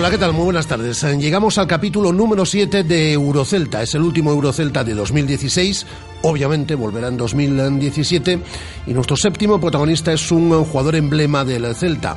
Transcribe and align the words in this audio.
Hola, 0.00 0.10
¿qué 0.10 0.16
tal? 0.16 0.32
Muy 0.32 0.44
buenas 0.44 0.66
tardes. 0.66 1.02
Llegamos 1.02 1.58
al 1.58 1.66
capítulo 1.66 2.10
número 2.10 2.46
7 2.46 2.84
de 2.84 3.12
Eurocelta. 3.12 3.82
Es 3.82 3.94
el 3.94 4.00
último 4.00 4.30
Eurocelta 4.30 4.82
de 4.82 4.94
2016. 4.94 5.86
Obviamente 6.22 6.74
volverá 6.74 7.08
en 7.08 7.18
2017. 7.18 8.40
Y 8.86 8.94
nuestro 8.94 9.14
séptimo 9.14 9.60
protagonista 9.60 10.10
es 10.10 10.32
un 10.32 10.64
jugador 10.64 10.96
emblema 10.96 11.44
del 11.44 11.74
Celta. 11.74 12.16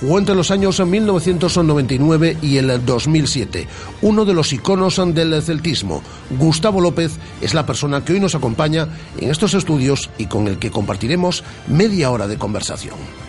Jugó 0.00 0.18
entre 0.18 0.34
los 0.34 0.50
años 0.50 0.80
1999 0.80 2.38
y 2.40 2.56
el 2.56 2.86
2007. 2.86 3.68
Uno 4.00 4.24
de 4.24 4.32
los 4.32 4.50
iconos 4.54 4.96
del 4.96 5.42
celtismo, 5.42 6.02
Gustavo 6.30 6.80
López, 6.80 7.18
es 7.42 7.52
la 7.52 7.66
persona 7.66 8.02
que 8.06 8.14
hoy 8.14 8.20
nos 8.20 8.36
acompaña 8.36 8.88
en 9.18 9.30
estos 9.30 9.52
estudios 9.52 10.08
y 10.16 10.28
con 10.28 10.48
el 10.48 10.58
que 10.58 10.70
compartiremos 10.70 11.44
media 11.66 12.10
hora 12.10 12.26
de 12.26 12.38
conversación. 12.38 13.27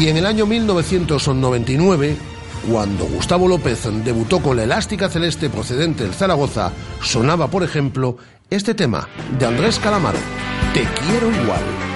Y 0.00 0.08
en 0.08 0.16
el 0.16 0.24
año 0.24 0.46
1999, 0.46 2.16
cuando 2.70 3.04
Gustavo 3.04 3.46
López 3.46 3.86
debutó 4.02 4.40
con 4.40 4.56
la 4.56 4.64
elástica 4.64 5.10
celeste 5.10 5.50
procedente 5.50 6.04
del 6.04 6.14
Zaragoza, 6.14 6.72
sonaba, 7.02 7.48
por 7.48 7.62
ejemplo, 7.62 8.16
este 8.48 8.72
tema 8.72 9.06
de 9.38 9.44
Andrés 9.44 9.78
Calamaro, 9.78 10.18
Te 10.72 10.84
quiero 10.84 11.30
igual. 11.42 11.89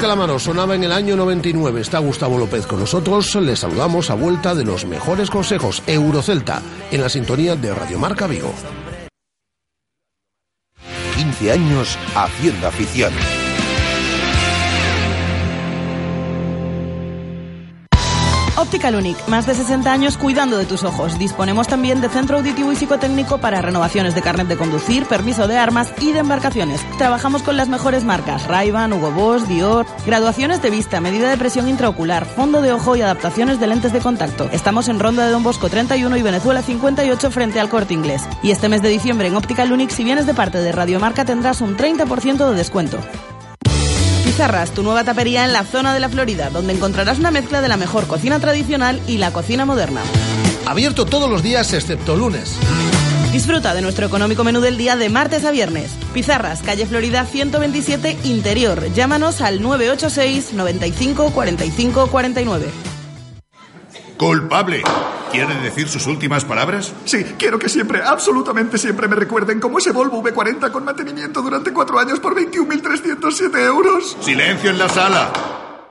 Calamaro 0.00 0.38
sonaba 0.38 0.74
en 0.74 0.84
el 0.84 0.92
año 0.92 1.16
99. 1.16 1.80
Está 1.80 1.98
Gustavo 1.98 2.38
López 2.38 2.66
con 2.66 2.80
nosotros. 2.80 3.34
Le 3.34 3.56
saludamos 3.56 4.10
a 4.10 4.14
vuelta 4.14 4.54
de 4.54 4.64
los 4.64 4.84
mejores 4.84 5.30
consejos 5.30 5.82
Eurocelta 5.86 6.62
en 6.90 7.00
la 7.00 7.08
sintonía 7.08 7.56
de 7.56 7.74
Radio 7.74 7.98
Marca 7.98 8.26
Vigo. 8.26 8.52
15 11.16 11.52
años 11.52 11.98
haciendo 12.14 12.66
afición. 12.66 13.12
Optical 18.64 18.96
Unique, 18.96 19.20
más 19.28 19.46
de 19.46 19.54
60 19.54 19.92
años 19.92 20.16
cuidando 20.16 20.56
de 20.56 20.64
tus 20.64 20.84
ojos. 20.84 21.18
Disponemos 21.18 21.68
también 21.68 22.00
de 22.00 22.08
centro 22.08 22.38
auditivo 22.38 22.72
y 22.72 22.76
psicotécnico 22.76 23.38
para 23.38 23.60
renovaciones 23.60 24.14
de 24.14 24.22
carnet 24.22 24.48
de 24.48 24.56
conducir, 24.56 25.04
permiso 25.04 25.46
de 25.46 25.58
armas 25.58 25.92
y 26.00 26.12
de 26.12 26.20
embarcaciones. 26.20 26.80
Trabajamos 26.96 27.42
con 27.42 27.58
las 27.58 27.68
mejores 27.68 28.04
marcas, 28.04 28.46
Ray-Ban, 28.46 28.94
Hugo 28.94 29.10
Boss, 29.10 29.46
Dior, 29.48 29.86
graduaciones 30.06 30.62
de 30.62 30.70
vista, 30.70 31.00
medida 31.00 31.28
de 31.28 31.36
presión 31.36 31.68
intraocular, 31.68 32.24
fondo 32.24 32.62
de 32.62 32.72
ojo 32.72 32.96
y 32.96 33.02
adaptaciones 33.02 33.60
de 33.60 33.66
lentes 33.66 33.92
de 33.92 34.00
contacto. 34.00 34.48
Estamos 34.50 34.88
en 34.88 34.98
Ronda 34.98 35.26
de 35.26 35.32
Don 35.32 35.42
Bosco 35.42 35.68
31 35.68 36.16
y 36.16 36.22
Venezuela 36.22 36.62
58 36.62 37.30
frente 37.30 37.60
al 37.60 37.68
Corte 37.68 37.92
Inglés. 37.92 38.22
Y 38.42 38.50
este 38.50 38.70
mes 38.70 38.80
de 38.80 38.88
diciembre 38.88 39.28
en 39.28 39.36
Optical 39.36 39.72
Unique, 39.72 39.92
si 39.92 40.04
vienes 40.04 40.24
de 40.24 40.32
parte 40.32 40.58
de 40.58 40.72
Radiomarca, 40.72 41.26
tendrás 41.26 41.60
un 41.60 41.76
30% 41.76 42.48
de 42.48 42.56
descuento. 42.56 42.98
Pizarras, 44.24 44.72
tu 44.72 44.82
nueva 44.82 45.04
tapería 45.04 45.44
en 45.44 45.52
la 45.52 45.64
zona 45.64 45.92
de 45.92 46.00
la 46.00 46.08
Florida, 46.08 46.50
donde 46.50 46.72
encontrarás 46.72 47.18
una 47.18 47.30
mezcla 47.30 47.60
de 47.60 47.68
la 47.68 47.76
mejor 47.76 48.06
cocina 48.06 48.40
tradicional 48.40 49.00
y 49.06 49.18
la 49.18 49.32
cocina 49.32 49.66
moderna. 49.66 50.00
Abierto 50.66 51.04
todos 51.04 51.30
los 51.30 51.42
días 51.42 51.72
excepto 51.74 52.16
lunes. 52.16 52.56
Disfruta 53.32 53.74
de 53.74 53.82
nuestro 53.82 54.06
económico 54.06 54.42
menú 54.42 54.60
del 54.60 54.78
día 54.78 54.96
de 54.96 55.08
martes 55.10 55.44
a 55.44 55.50
viernes. 55.50 55.90
Pizarras, 56.14 56.62
calle 56.62 56.86
Florida 56.86 57.26
127, 57.26 58.16
interior. 58.24 58.92
Llámanos 58.94 59.40
al 59.40 59.60
986 59.60 60.54
95 60.54 61.30
45 61.30 62.06
49. 62.06 62.66
Culpable. 64.16 64.82
¿Quiere 65.34 65.60
decir 65.62 65.88
sus 65.88 66.06
últimas 66.06 66.44
palabras? 66.44 66.94
Sí, 67.06 67.24
quiero 67.36 67.58
que 67.58 67.68
siempre, 67.68 68.00
absolutamente 68.00 68.78
siempre 68.78 69.08
me 69.08 69.16
recuerden 69.16 69.58
como 69.58 69.78
ese 69.78 69.90
Volvo 69.90 70.22
V40 70.22 70.70
con 70.70 70.84
mantenimiento 70.84 71.42
durante 71.42 71.72
cuatro 71.72 71.98
años 71.98 72.20
por 72.20 72.36
21.307 72.36 73.66
euros. 73.66 74.16
Silencio 74.20 74.70
en 74.70 74.78
la 74.78 74.88
sala. 74.88 75.32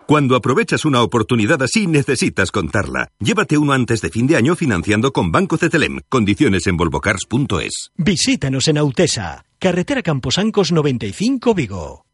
Cuando 0.07 0.37
aprovechas 0.37 0.85
una 0.85 1.01
oportunidad 1.01 1.61
así, 1.61 1.87
necesitas 1.87 2.51
contarla. 2.51 3.09
Llévate 3.19 3.57
uno 3.57 3.73
antes 3.73 3.99
de 3.99 4.11
fin 4.11 4.27
de 4.27 4.37
año 4.37 4.55
financiando 4.55 5.11
con 5.11 5.33
Banco 5.33 5.57
Cetelem. 5.57 5.99
Condiciones 6.07 6.65
en 6.67 6.77
volvocars.es. 6.77 7.91
Visítanos 7.97 8.69
en 8.69 8.77
Autesa, 8.77 9.43
carretera 9.59 10.01
Camposancos 10.03 10.71
95 10.71 11.53
Vigo. 11.53 12.05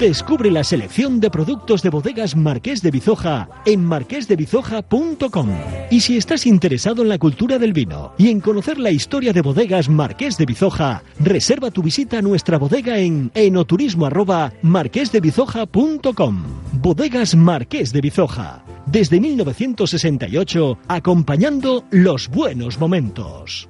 Descubre 0.00 0.50
la 0.50 0.64
selección 0.64 1.20
de 1.20 1.28
productos 1.28 1.82
de 1.82 1.90
bodegas 1.90 2.34
Marqués 2.34 2.80
de 2.80 2.90
Bizoja 2.90 3.50
en 3.66 3.84
marquesdebizoja.com. 3.84 5.48
Y 5.90 6.00
si 6.00 6.16
estás 6.16 6.46
interesado 6.46 7.02
en 7.02 7.10
la 7.10 7.18
cultura 7.18 7.58
del 7.58 7.74
vino 7.74 8.14
y 8.16 8.30
en 8.30 8.40
conocer 8.40 8.78
la 8.78 8.90
historia 8.90 9.34
de 9.34 9.42
bodegas 9.42 9.90
Marqués 9.90 10.38
de 10.38 10.46
Bizoja, 10.46 11.02
reserva 11.18 11.70
tu 11.70 11.82
visita 11.82 12.16
a 12.16 12.22
nuestra 12.22 12.56
bodega 12.56 12.98
en 12.98 13.30
enoturismo 13.34 14.06
arroba 14.06 14.54
marquesdebizoja.com. 14.62 16.44
Bodegas 16.80 17.34
Marqués 17.34 17.92
de 17.92 18.00
Bizoja. 18.00 18.64
Desde 18.86 19.20
1968, 19.20 20.78
acompañando 20.88 21.84
los 21.90 22.28
buenos 22.28 22.78
momentos. 22.80 23.68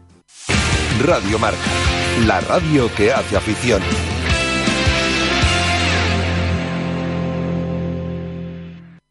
Radio 1.05 1.41
Marca, 1.41 1.59
la 2.25 2.41
radio 2.41 2.89
que 2.97 3.13
hace 3.13 3.37
afición. 3.37 3.83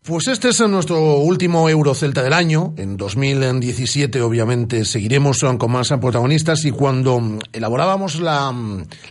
Pues 0.10 0.28
este 0.28 0.50
es 0.50 0.60
nuestro 0.62 1.20
último 1.20 1.70
Eurocelta 1.70 2.24
del 2.24 2.34
año. 2.34 2.74
En 2.78 2.98
2017, 2.98 4.20
obviamente, 4.24 4.84
seguiremos 4.84 5.46
con 5.60 5.72
más 5.72 5.90
protagonistas 6.02 6.66
y 6.66 6.72
cuando 6.72 7.38
elaborábamos 7.54 8.20
la, 8.20 8.52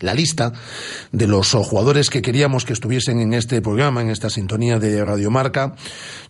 la, 0.01 0.15
lista 0.15 0.53
de 1.13 1.29
los 1.29 1.53
jugadores 1.53 2.11
que 2.11 2.21
queríamos 2.21 2.65
que 2.65 2.73
estuviesen 2.73 3.21
en 3.21 3.33
este 3.33 3.63
programa, 3.63 4.01
en 4.01 4.11
esta 4.11 4.29
sintonía 4.29 4.81
de 4.81 5.05
Radiomarca, 5.05 5.77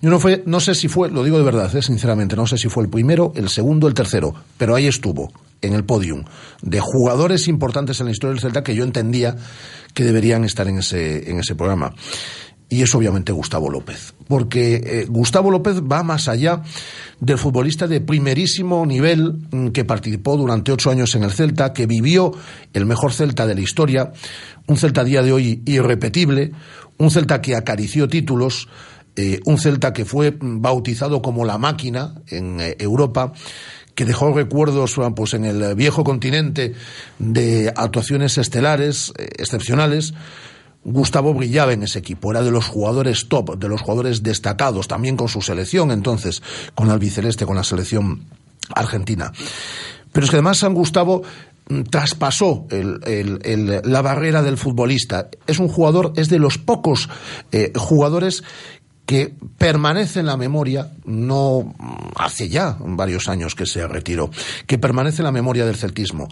yo 0.02 0.10
no, 0.10 0.20
fue, 0.20 0.42
no 0.44 0.60
sé 0.60 0.74
si 0.74 0.86
fue, 0.86 1.10
lo 1.10 1.24
digo 1.24 1.38
de 1.38 1.44
verdad, 1.44 1.74
eh, 1.74 1.80
sinceramente, 1.80 2.36
no 2.36 2.46
sé 2.46 2.58
si 2.58 2.68
fue 2.68 2.84
el 2.84 2.90
primero, 2.90 3.32
el 3.36 3.48
segundo, 3.48 3.88
el 3.88 3.94
tercero, 3.94 4.34
pero 4.58 4.74
ahí 4.74 4.86
estuvo, 4.86 5.32
en 5.62 5.72
el 5.72 5.84
podium, 5.84 6.24
de 6.60 6.80
jugadores 6.80 7.48
importantes 7.48 8.00
en 8.00 8.06
la 8.06 8.12
historia 8.12 8.34
del 8.34 8.42
Celta 8.42 8.62
que 8.62 8.74
yo 8.74 8.84
entendía 8.84 9.34
que 9.94 10.04
deberían 10.04 10.44
estar 10.44 10.68
en 10.68 10.80
ese, 10.80 11.30
en 11.30 11.40
ese 11.40 11.54
programa 11.54 11.94
y 12.70 12.82
es 12.82 12.94
obviamente 12.94 13.32
Gustavo 13.32 13.70
López, 13.70 14.14
porque 14.26 14.74
eh, 14.76 15.06
Gustavo 15.08 15.50
López 15.50 15.80
va 15.80 16.02
más 16.02 16.28
allá 16.28 16.62
del 17.18 17.38
futbolista 17.38 17.86
de 17.86 18.00
primerísimo 18.00 18.84
nivel 18.84 19.38
mm, 19.50 19.68
que 19.68 19.84
participó 19.84 20.36
durante 20.36 20.72
ocho 20.72 20.90
años 20.90 21.14
en 21.14 21.22
el 21.22 21.30
Celta, 21.30 21.72
que 21.72 21.86
vivió 21.86 22.32
el 22.74 22.84
mejor 22.84 23.12
Celta 23.12 23.46
de 23.46 23.54
la 23.54 23.62
historia, 23.62 24.12
un 24.66 24.76
Celta 24.76 25.00
a 25.00 25.04
día 25.04 25.22
de 25.22 25.32
hoy 25.32 25.62
irrepetible, 25.64 26.52
un 26.98 27.10
Celta 27.10 27.40
que 27.40 27.56
acarició 27.56 28.06
títulos, 28.06 28.68
eh, 29.16 29.40
un 29.46 29.58
Celta 29.58 29.94
que 29.94 30.04
fue 30.04 30.36
bautizado 30.38 31.22
como 31.22 31.46
la 31.46 31.56
máquina 31.56 32.16
en 32.28 32.60
eh, 32.60 32.76
Europa 32.78 33.32
que 33.94 34.04
dejó 34.04 34.32
recuerdos 34.32 34.94
pues 35.16 35.34
en 35.34 35.44
el 35.44 35.74
viejo 35.74 36.04
continente 36.04 36.72
de 37.18 37.72
actuaciones 37.74 38.38
estelares, 38.38 39.12
excepcionales, 39.18 40.14
Gustavo 40.92 41.34
brillaba 41.34 41.72
en 41.72 41.82
ese 41.82 41.98
equipo, 41.98 42.30
era 42.30 42.42
de 42.42 42.50
los 42.50 42.66
jugadores 42.66 43.28
top, 43.28 43.58
de 43.58 43.68
los 43.68 43.80
jugadores 43.80 44.22
destacados, 44.22 44.88
también 44.88 45.16
con 45.16 45.28
su 45.28 45.40
selección 45.40 45.90
entonces, 45.90 46.42
con 46.74 46.86
el 46.86 46.94
albiceleste, 46.94 47.46
con 47.46 47.56
la 47.56 47.64
selección 47.64 48.24
argentina. 48.74 49.32
Pero 50.12 50.24
es 50.24 50.30
que 50.30 50.36
además 50.36 50.58
San 50.58 50.74
Gustavo 50.74 51.22
mm, 51.68 51.82
traspasó 51.82 52.66
la 52.70 54.02
barrera 54.02 54.42
del 54.42 54.56
futbolista. 54.56 55.28
Es 55.46 55.58
un 55.58 55.68
jugador, 55.68 56.12
es 56.16 56.28
de 56.28 56.38
los 56.38 56.58
pocos 56.58 57.08
eh, 57.52 57.72
jugadores 57.76 58.42
que 59.04 59.34
permanece 59.56 60.20
en 60.20 60.26
la 60.26 60.36
memoria, 60.36 60.92
no 61.06 61.74
hace 62.16 62.50
ya 62.50 62.76
varios 62.78 63.28
años 63.28 63.54
que 63.54 63.64
se 63.64 63.86
retiró, 63.86 64.30
que 64.66 64.76
permanece 64.76 65.22
en 65.22 65.24
la 65.24 65.32
memoria 65.32 65.64
del 65.64 65.76
celtismo. 65.76 66.28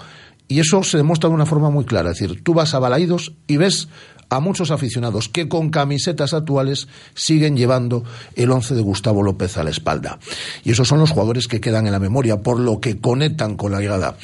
Y 0.48 0.60
eso 0.60 0.82
se 0.82 0.98
demuestra 0.98 1.28
de 1.28 1.34
una 1.34 1.46
forma 1.46 1.70
muy 1.70 1.84
clara. 1.84 2.10
Es 2.10 2.18
decir, 2.18 2.42
tú 2.44 2.54
vas 2.54 2.74
a 2.74 2.78
Balaidos 2.78 3.32
y 3.46 3.56
ves 3.56 3.88
a 4.28 4.40
muchos 4.40 4.70
aficionados 4.70 5.28
que 5.28 5.48
con 5.48 5.70
camisetas 5.70 6.34
actuales 6.34 6.88
siguen 7.14 7.56
llevando 7.56 8.04
el 8.34 8.50
once 8.50 8.74
de 8.74 8.82
Gustavo 8.82 9.22
López 9.22 9.56
a 9.56 9.64
la 9.64 9.70
espalda. 9.70 10.18
Y 10.64 10.72
esos 10.72 10.88
son 10.88 10.98
los 10.98 11.10
jugadores 11.10 11.48
que 11.48 11.60
quedan 11.60 11.86
en 11.86 11.92
la 11.92 12.00
memoria, 12.00 12.42
por 12.42 12.58
lo 12.58 12.80
que 12.80 12.98
conectan 12.98 13.56
con 13.56 13.72
la 13.72 13.80
llegada. 13.80 14.16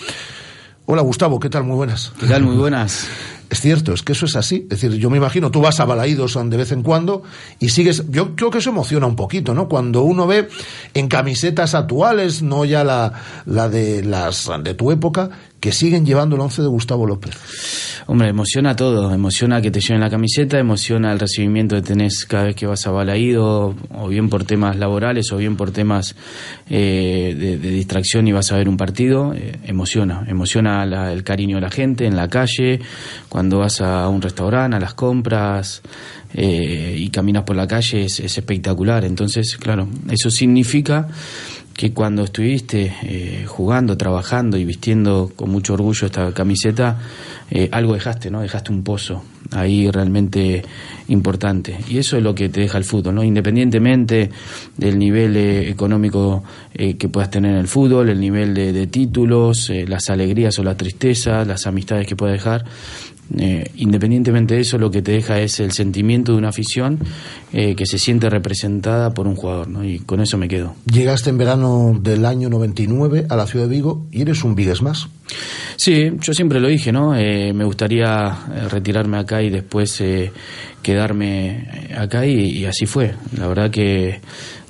Hola 0.86 1.02
Gustavo, 1.02 1.38
¿qué 1.38 1.48
tal? 1.48 1.64
Muy 1.64 1.76
buenas. 1.76 2.12
¿Qué 2.18 2.26
tal? 2.26 2.42
Muy 2.42 2.56
buenas. 2.56 3.06
Es 3.48 3.60
cierto, 3.60 3.92
es 3.92 4.02
que 4.02 4.12
eso 4.12 4.26
es 4.26 4.34
así. 4.34 4.66
Es 4.70 4.80
decir, 4.80 4.98
yo 4.98 5.10
me 5.10 5.18
imagino, 5.18 5.50
tú 5.50 5.60
vas 5.60 5.78
a 5.78 5.84
Balaídos 5.84 6.38
de 6.42 6.56
vez 6.56 6.72
en 6.72 6.82
cuando 6.82 7.22
y 7.60 7.68
sigues. 7.68 8.04
Yo 8.08 8.34
creo 8.34 8.50
que 8.50 8.58
eso 8.58 8.70
emociona 8.70 9.06
un 9.06 9.14
poquito, 9.14 9.54
¿no? 9.54 9.68
Cuando 9.68 10.02
uno 10.02 10.26
ve 10.26 10.48
en 10.94 11.06
camisetas 11.06 11.74
actuales, 11.74 12.42
no 12.42 12.64
ya 12.64 12.82
la, 12.82 13.12
la 13.44 13.68
de 13.68 14.02
las 14.02 14.50
de 14.62 14.72
tu 14.72 14.90
época, 14.90 15.28
que 15.62 15.70
siguen 15.70 16.04
llevando 16.04 16.34
el 16.34 16.42
once 16.42 16.60
de 16.60 16.66
Gustavo 16.66 17.06
López. 17.06 17.36
Hombre, 18.08 18.30
emociona 18.30 18.74
todo, 18.74 19.14
emociona 19.14 19.62
que 19.62 19.70
te 19.70 19.80
lleven 19.80 20.00
la 20.00 20.10
camiseta, 20.10 20.58
emociona 20.58 21.12
el 21.12 21.20
recibimiento 21.20 21.76
que 21.76 21.82
tenés 21.82 22.26
cada 22.26 22.46
vez 22.46 22.56
que 22.56 22.66
vas 22.66 22.84
a 22.88 22.90
Balaído, 22.90 23.76
o 23.94 24.08
bien 24.08 24.28
por 24.28 24.42
temas 24.42 24.76
laborales, 24.76 25.30
o 25.30 25.36
bien 25.36 25.56
por 25.56 25.70
temas 25.70 26.16
eh, 26.68 27.36
de, 27.38 27.56
distracción 27.58 28.26
y 28.26 28.32
vas 28.32 28.50
a 28.50 28.56
ver 28.56 28.68
un 28.68 28.76
partido, 28.76 29.34
eh, 29.34 29.56
emociona, 29.64 30.24
emociona 30.26 30.84
la, 30.84 31.12
el 31.12 31.22
cariño 31.22 31.58
de 31.58 31.62
la 31.62 31.70
gente 31.70 32.06
en 32.06 32.16
la 32.16 32.26
calle, 32.26 32.80
cuando 33.28 33.58
vas 33.58 33.80
a 33.80 34.08
un 34.08 34.20
restaurante, 34.20 34.78
a 34.78 34.80
las 34.80 34.94
compras, 34.94 35.80
eh, 36.34 36.96
y 36.98 37.08
caminas 37.10 37.44
por 37.44 37.54
la 37.54 37.68
calle, 37.68 38.06
es 38.06 38.18
espectacular. 38.18 39.04
Entonces, 39.04 39.56
claro, 39.58 39.88
eso 40.10 40.28
significa 40.28 41.06
que 41.74 41.92
cuando 41.92 42.24
estuviste 42.24 42.94
eh, 43.02 43.44
jugando, 43.46 43.96
trabajando 43.96 44.56
y 44.56 44.64
vistiendo 44.64 45.32
con 45.34 45.50
mucho 45.50 45.74
orgullo 45.74 46.06
esta 46.06 46.32
camiseta, 46.32 46.98
eh, 47.50 47.68
algo 47.72 47.94
dejaste, 47.94 48.30
¿no? 48.30 48.40
Dejaste 48.40 48.72
un 48.72 48.82
pozo 48.82 49.22
ahí 49.50 49.90
realmente 49.90 50.62
importante. 51.08 51.76
Y 51.88 51.98
eso 51.98 52.16
es 52.16 52.22
lo 52.22 52.34
que 52.34 52.48
te 52.48 52.60
deja 52.60 52.78
el 52.78 52.84
fútbol, 52.84 53.14
¿no? 53.14 53.24
Independientemente 53.24 54.30
del 54.76 54.98
nivel 54.98 55.36
eh, 55.36 55.68
económico 55.68 56.42
eh, 56.74 56.96
que 56.96 57.08
puedas 57.08 57.30
tener 57.30 57.52
en 57.52 57.58
el 57.58 57.68
fútbol, 57.68 58.08
el 58.08 58.20
nivel 58.20 58.54
de, 58.54 58.72
de 58.72 58.86
títulos, 58.86 59.70
eh, 59.70 59.84
las 59.86 60.08
alegrías 60.10 60.58
o 60.58 60.62
las 60.62 60.76
tristezas, 60.76 61.46
las 61.46 61.66
amistades 61.66 62.06
que 62.06 62.16
puedas 62.16 62.34
dejar, 62.34 62.64
eh, 63.38 63.70
independientemente 63.76 64.54
de 64.54 64.60
eso, 64.60 64.78
lo 64.78 64.90
que 64.90 65.00
te 65.00 65.12
deja 65.12 65.40
es 65.40 65.60
el 65.60 65.72
sentimiento 65.72 66.32
de 66.32 66.38
una 66.38 66.50
afición 66.50 66.98
eh, 67.52 67.74
que 67.74 67.86
se 67.86 67.98
siente 67.98 68.28
representada 68.28 69.14
por 69.14 69.26
un 69.26 69.36
jugador, 69.36 69.68
¿no? 69.68 69.84
Y 69.84 70.00
con 70.00 70.20
eso 70.20 70.36
me 70.36 70.48
quedo. 70.48 70.74
Llegaste 70.86 71.30
en 71.30 71.38
verano 71.38 71.98
del 72.00 72.26
año 72.26 72.50
99 72.50 73.26
a 73.28 73.36
la 73.36 73.46
ciudad 73.46 73.66
de 73.66 73.74
Vigo 73.74 74.06
y 74.10 74.22
eres 74.22 74.44
un 74.44 74.54
Vigues 74.54 74.82
más. 74.82 75.08
Sí, 75.76 76.12
yo 76.20 76.34
siempre 76.34 76.60
lo 76.60 76.68
dije, 76.68 76.92
¿no? 76.92 77.16
Eh, 77.16 77.52
me 77.54 77.64
gustaría 77.64 78.36
retirarme 78.68 79.18
acá 79.18 79.42
y 79.42 79.48
después 79.48 80.02
quedarme 80.82 81.88
acá 81.96 82.26
y, 82.26 82.58
y, 82.58 82.64
así 82.66 82.86
fue. 82.86 83.14
La 83.38 83.46
verdad 83.46 83.70
que 83.70 84.20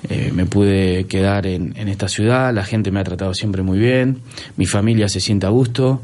eh, 0.09 0.33
me 0.35 0.47
pude 0.47 1.05
quedar 1.07 1.47
en, 1.47 1.75
en, 1.77 1.89
esta 1.89 2.09
ciudad, 2.09 2.53
la 2.53 2.65
gente 2.65 2.91
me 2.91 2.99
ha 2.99 3.05
tratado 3.05 3.35
siempre 3.35 3.63
muy 3.63 3.79
bien, 3.79 4.19
mi 4.57 4.67
familia 4.67 5.09
se 5.09 5.21
siente 5.21 5.47
a 5.47 5.51
gusto, 5.51 6.03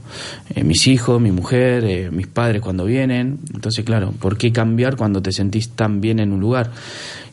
eh, 0.55 0.63
mis 0.63 0.87
hijos, 0.87 1.21
mi 1.21 1.33
mujer, 1.33 1.85
eh, 1.85 2.11
mis 2.13 2.29
padres 2.29 2.63
cuando 2.63 2.85
vienen. 2.85 3.41
Entonces, 3.53 3.85
claro, 3.85 4.13
¿por 4.13 4.39
qué 4.39 4.53
cambiar 4.53 4.97
cuando 4.97 5.21
te 5.21 5.33
sentís 5.33 5.71
tan 5.71 6.01
bien 6.01 6.21
en 6.21 6.33
un 6.33 6.39
lugar? 6.39 6.71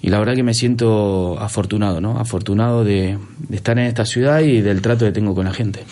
Y 0.05 0.09
la 0.09 0.19
verdad 0.19 0.35
que 0.35 0.43
me 0.43 0.53
siento 0.53 1.35
afortunado, 1.39 1.99
¿no? 1.99 2.19
Afortunado 2.19 2.83
de, 2.83 3.17
estar 3.49 3.79
en 3.79 3.87
esta 3.87 4.05
ciudad 4.05 4.41
y 4.41 4.61
del 4.61 4.79
trato 4.79 5.03
que 5.03 5.11
tengo 5.11 5.33
con 5.33 5.45
la 5.45 5.51
gente. 5.51 5.83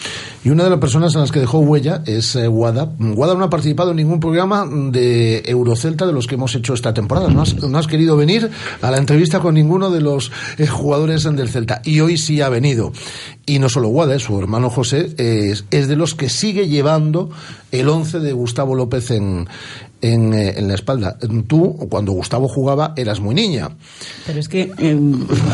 Y 0.43 0.51
una 0.51 0.63
de 0.63 0.69
las 0.69 0.77
personas 0.77 1.15
en 1.15 1.21
las 1.21 1.31
que 1.31 1.39
dejó 1.39 1.57
huella 1.57 2.03
es 2.05 2.35
eh, 2.35 2.45
Guada. 2.45 2.91
Guada 2.99 3.33
no 3.33 3.43
ha 3.43 3.49
participado 3.49 3.89
en 3.89 3.97
ningún 3.97 4.19
programa 4.19 4.67
de 4.67 5.41
Eurocelta 5.47 6.05
de 6.05 6.13
los 6.13 6.27
que 6.27 6.35
hemos 6.35 6.53
hecho 6.53 6.75
esta 6.75 6.93
temporada. 6.93 7.27
No 7.29 7.41
has, 7.41 7.55
no 7.55 7.75
has 7.75 7.87
querido 7.87 8.15
venir 8.15 8.51
a 8.83 8.91
la 8.91 8.97
entrevista 8.97 9.39
con 9.39 9.55
ninguno 9.55 9.89
de 9.89 10.01
los 10.01 10.31
eh, 10.59 10.67
jugadores 10.67 11.23
del 11.23 11.49
Celta. 11.49 11.81
Y 11.83 11.99
hoy 12.01 12.17
sí 12.17 12.39
ha 12.39 12.49
venido. 12.49 12.93
Y 13.47 13.57
no 13.57 13.67
solo 13.67 13.87
Guada, 13.87 14.13
eh, 14.13 14.19
su 14.19 14.37
hermano 14.37 14.69
José 14.69 15.09
es, 15.17 15.65
es, 15.71 15.87
de 15.87 15.95
los 15.95 16.13
que 16.13 16.29
sigue 16.29 16.67
llevando 16.67 17.31
el 17.71 17.89
once 17.89 18.19
de 18.19 18.31
Gustavo 18.31 18.75
López 18.75 19.09
en, 19.09 19.47
en, 20.03 20.33
eh, 20.33 20.53
en, 20.57 20.67
la 20.67 20.75
espalda. 20.75 21.17
Tú, 21.47 21.75
cuando 21.89 22.11
Gustavo 22.11 22.49
jugaba, 22.49 22.93
eras 22.97 23.21
muy 23.21 23.33
niña. 23.33 23.69
Pero 24.27 24.39
es 24.39 24.49
que. 24.49 24.69
Eh, 24.77 24.99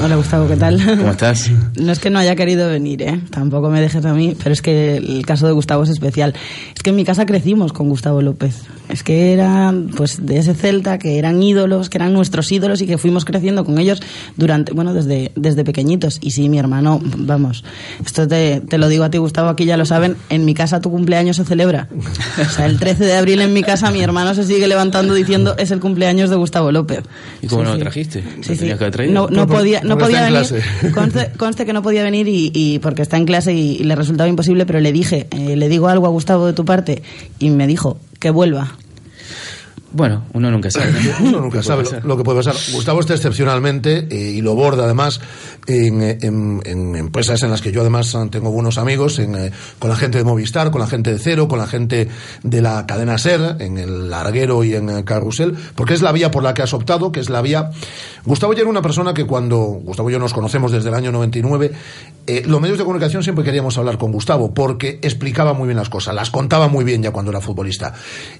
hola, 0.03 0.15
Gustavo, 0.15 0.47
¿qué 0.47 0.55
tal? 0.55 0.81
¿Cómo 0.83 1.11
estás? 1.11 1.51
No 1.79 1.91
es 1.91 1.99
que 1.99 2.09
no 2.09 2.17
haya 2.17 2.35
querido 2.35 2.67
venir, 2.67 3.03
¿eh? 3.03 3.21
Tampoco 3.29 3.69
me 3.69 3.79
dejes 3.79 4.03
a 4.03 4.13
mí, 4.13 4.35
pero 4.41 4.51
es 4.51 4.61
que 4.63 4.97
el 4.97 5.25
caso 5.25 5.45
de 5.45 5.53
Gustavo 5.53 5.83
es 5.83 5.89
especial. 5.89 6.33
Es 6.75 6.81
que 6.81 6.89
en 6.89 6.95
mi 6.95 7.05
casa 7.05 7.27
crecimos 7.27 7.73
con 7.73 7.89
Gustavo 7.89 8.21
López. 8.23 8.63
Es 8.89 9.03
que 9.03 9.33
era, 9.33 9.71
pues, 9.95 10.25
de 10.25 10.39
ese 10.39 10.55
Celta, 10.55 10.97
que 10.97 11.19
eran 11.19 11.41
ídolos, 11.43 11.89
que 11.89 11.99
eran 11.99 12.11
nuestros 12.11 12.51
ídolos 12.51 12.81
y 12.81 12.87
que 12.87 12.97
fuimos 12.97 13.25
creciendo 13.25 13.63
con 13.63 13.77
ellos 13.77 14.01
durante, 14.35 14.73
bueno, 14.73 14.95
desde, 14.95 15.31
desde 15.35 15.63
pequeñitos. 15.63 16.17
Y 16.21 16.31
sí, 16.31 16.49
mi 16.49 16.57
hermano, 16.57 16.99
vamos, 17.03 17.63
esto 18.03 18.27
te, 18.27 18.61
te 18.61 18.79
lo 18.79 18.87
digo 18.87 19.03
a 19.03 19.11
ti, 19.11 19.19
Gustavo, 19.19 19.49
aquí 19.49 19.65
ya 19.65 19.77
lo 19.77 19.85
saben, 19.85 20.15
en 20.29 20.43
mi 20.43 20.55
casa 20.55 20.81
tu 20.81 20.89
cumpleaños 20.89 21.37
se 21.37 21.45
celebra. 21.45 21.87
O 22.39 22.49
sea, 22.49 22.65
el 22.65 22.79
13 22.79 23.05
de 23.05 23.15
abril 23.15 23.41
en 23.41 23.53
mi 23.53 23.61
casa 23.61 23.91
mi 23.91 24.01
hermano 24.01 24.33
se 24.33 24.38
sigue 24.43 24.67
levantando 24.67 25.13
diciendo 25.13 25.55
es 25.57 25.71
el 25.71 25.79
cumpleaños 25.79 26.29
de 26.29 26.35
Gustavo 26.35 26.71
López. 26.71 27.03
¿Y 27.41 27.47
cómo 27.47 27.61
sí, 27.61 27.67
no 27.67 27.73
lo 27.73 27.79
trajiste? 27.79 28.23
Sí, 28.41 28.55
sí. 28.55 28.67
Que 28.67 29.07
no, 29.07 29.27
no 29.27 29.47
podía, 29.47 29.81
no 29.83 29.97
podía 29.97 30.23
venir. 30.23 30.63
Conste, 30.93 31.31
conste, 31.37 31.65
que 31.65 31.73
no 31.73 31.81
podía 31.81 32.03
venir 32.03 32.27
y, 32.27 32.51
y, 32.53 32.79
porque 32.79 33.01
está 33.01 33.17
en 33.17 33.25
clase 33.25 33.53
y, 33.53 33.77
y 33.77 33.83
le 33.83 33.95
resultaba 33.95 34.29
imposible, 34.29 34.65
pero 34.65 34.79
le 34.79 34.91
dije, 34.91 35.27
eh, 35.31 35.55
le 35.55 35.69
digo 35.69 35.87
algo 35.87 36.05
a 36.05 36.09
Gustavo 36.09 36.45
de 36.45 36.53
tu 36.53 36.65
parte 36.65 37.03
y 37.39 37.49
me 37.49 37.67
dijo 37.67 37.99
que 38.19 38.29
vuelva. 38.31 38.77
Bueno, 39.91 40.23
uno 40.33 40.51
nunca 40.51 40.69
sabe. 40.69 40.91
¿no? 40.91 41.15
uno 41.29 41.41
nunca 41.41 41.63
sabe 41.63 41.83
lo, 41.83 42.09
lo, 42.09 42.17
que 42.17 42.23
puede 42.23 42.43
pasar. 42.43 42.55
Gustavo 42.71 42.99
está 42.99 43.15
excepcionalmente 43.15 44.07
eh, 44.09 44.33
y 44.35 44.41
lo 44.41 44.53
borda 44.53 44.85
además 44.85 45.19
en, 45.65 46.01
en, 46.01 46.61
en, 46.63 46.95
empresas 46.95 47.41
en 47.43 47.49
las 47.49 47.61
que 47.61 47.71
yo 47.71 47.81
además 47.81 48.15
tengo 48.29 48.51
buenos 48.51 48.77
amigos, 48.77 49.17
en, 49.19 49.35
eh, 49.35 49.51
con 49.79 49.89
la 49.89 49.95
gente 49.95 50.19
de 50.19 50.23
Movistar, 50.23 50.69
con 50.69 50.81
la 50.81 50.87
gente 50.87 51.11
de 51.11 51.19
Cero, 51.19 51.47
con 51.47 51.57
la 51.57 51.67
gente 51.67 52.07
de 52.43 52.61
la 52.61 52.85
cadena 52.85 53.17
Ser, 53.17 53.57
en 53.59 53.77
el 53.77 54.09
Larguero 54.09 54.63
y 54.63 54.75
en 54.75 54.89
el 54.89 55.03
Carrusel, 55.03 55.55
porque 55.75 55.95
es 55.95 56.01
la 56.01 56.11
vía 56.11 56.29
por 56.29 56.43
la 56.43 56.53
que 56.53 56.61
has 56.61 56.73
optado, 56.73 57.11
que 57.11 57.19
es 57.19 57.29
la 57.29 57.41
vía... 57.41 57.71
Gustavo 58.25 58.53
ya 58.53 58.61
era 58.61 58.69
una 58.69 58.81
persona 58.81 59.13
que 59.13 59.25
cuando 59.25 59.57
Gustavo 59.57 60.09
y 60.09 60.13
yo 60.13 60.19
nos 60.19 60.33
conocemos 60.33 60.71
desde 60.71 60.89
el 60.89 60.95
año 60.95 61.11
99, 61.11 61.71
eh, 62.27 62.43
los 62.45 62.61
medios 62.61 62.77
de 62.77 62.83
comunicación 62.83 63.23
siempre 63.23 63.43
queríamos 63.43 63.77
hablar 63.77 63.97
con 63.97 64.11
Gustavo 64.11 64.53
porque 64.53 64.99
explicaba 65.01 65.53
muy 65.53 65.67
bien 65.67 65.77
las 65.77 65.89
cosas, 65.89 66.13
las 66.13 66.29
contaba 66.29 66.67
muy 66.67 66.83
bien 66.83 67.01
ya 67.01 67.11
cuando 67.11 67.31
era 67.31 67.41
futbolista. 67.41 67.93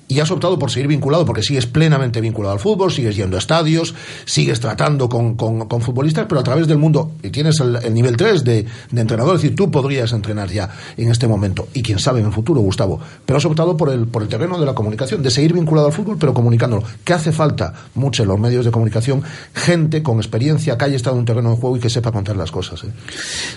Y 0.08 0.20
has 0.20 0.30
optado 0.30 0.60
por 0.60 0.70
seguir 0.70 0.88
vinculado 0.88 1.26
porque 1.26 1.39
sigues 1.42 1.66
plenamente 1.66 2.22
vinculado 2.22 2.54
al 2.54 2.60
fútbol, 2.60 2.92
sigues 2.92 3.16
yendo 3.16 3.38
a 3.38 3.40
estadios, 3.40 3.94
sigues 4.26 4.60
tratando 4.60 5.10
con, 5.10 5.36
con, 5.36 5.68
con 5.68 5.82
futbolistas, 5.82 6.26
pero 6.28 6.42
a 6.42 6.44
través 6.44 6.68
del 6.68 6.78
mundo, 6.78 7.12
y 7.24 7.30
tienes 7.30 7.60
el, 7.60 7.78
el 7.78 7.94
nivel 7.94 8.18
3 8.18 8.44
de, 8.44 8.66
de, 8.92 9.02
entrenador, 9.02 9.36
es 9.36 9.42
decir, 9.42 9.56
tú 9.56 9.72
podrías 9.72 10.12
entrenar 10.14 10.50
ya 10.50 10.70
en 10.98 11.10
este 11.10 11.28
momento, 11.28 11.68
y 11.74 11.82
quién 11.82 12.00
sabe 12.00 12.20
en 12.20 12.28
el 12.28 12.32
futuro, 12.32 12.62
Gustavo, 12.62 13.00
pero 13.26 13.38
has 13.38 13.46
optado 13.46 13.76
por 13.78 13.90
el, 13.90 14.08
por 14.08 14.22
el 14.22 14.28
terreno 14.28 14.60
de 14.60 14.66
la 14.66 14.74
comunicación, 14.74 15.22
de 15.24 15.32
seguir 15.32 15.54
vinculado 15.54 15.88
al 15.88 15.94
fútbol, 15.94 16.18
pero 16.20 16.34
comunicándolo. 16.34 16.84
¿Qué 17.04 17.14
hace 17.14 17.32
falta 17.32 17.74
mucho 17.96 18.24
en 18.24 18.30
los 18.30 18.40
medios 18.40 18.66
de 18.66 18.72
comunicación? 18.72 19.24
Gente 19.54 20.04
con 20.04 20.18
experiencia 20.18 20.78
que 20.78 20.86
haya 20.86 20.96
estado 20.96 21.16
en 21.16 21.22
un 21.22 21.26
terreno 21.26 21.52
de 21.52 21.56
juego 21.58 21.78
y 21.78 21.80
que 21.80 21.90
sepa 21.90 22.12
contar 22.12 22.36
las 22.36 22.52
cosas. 22.52 22.84
¿eh? 22.84 22.88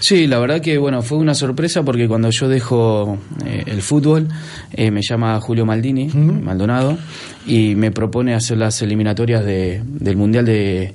Sí, 0.01 0.27
la 0.27 0.39
verdad 0.39 0.61
que 0.61 0.79
bueno, 0.79 1.03
fue 1.03 1.19
una 1.19 1.35
sorpresa 1.35 1.83
porque 1.83 2.09
cuando 2.09 2.31
yo 2.31 2.49
dejo 2.49 3.19
eh, 3.45 3.65
el 3.67 3.83
fútbol, 3.83 4.29
eh, 4.73 4.91
me 4.91 5.01
llama 5.03 5.41
Julio 5.41 5.67
Maldini, 5.67 6.07
uh 6.07 6.11
-huh. 6.11 6.43
Maldonado, 6.43 6.97
y 7.47 7.72
me 7.77 7.91
propone 7.91 8.35
hacer 8.35 8.59
las 8.59 8.81
eliminatorias 8.83 9.45
de, 9.45 9.83
del 9.85 10.17
Mundial 10.17 10.45
de, 10.45 10.95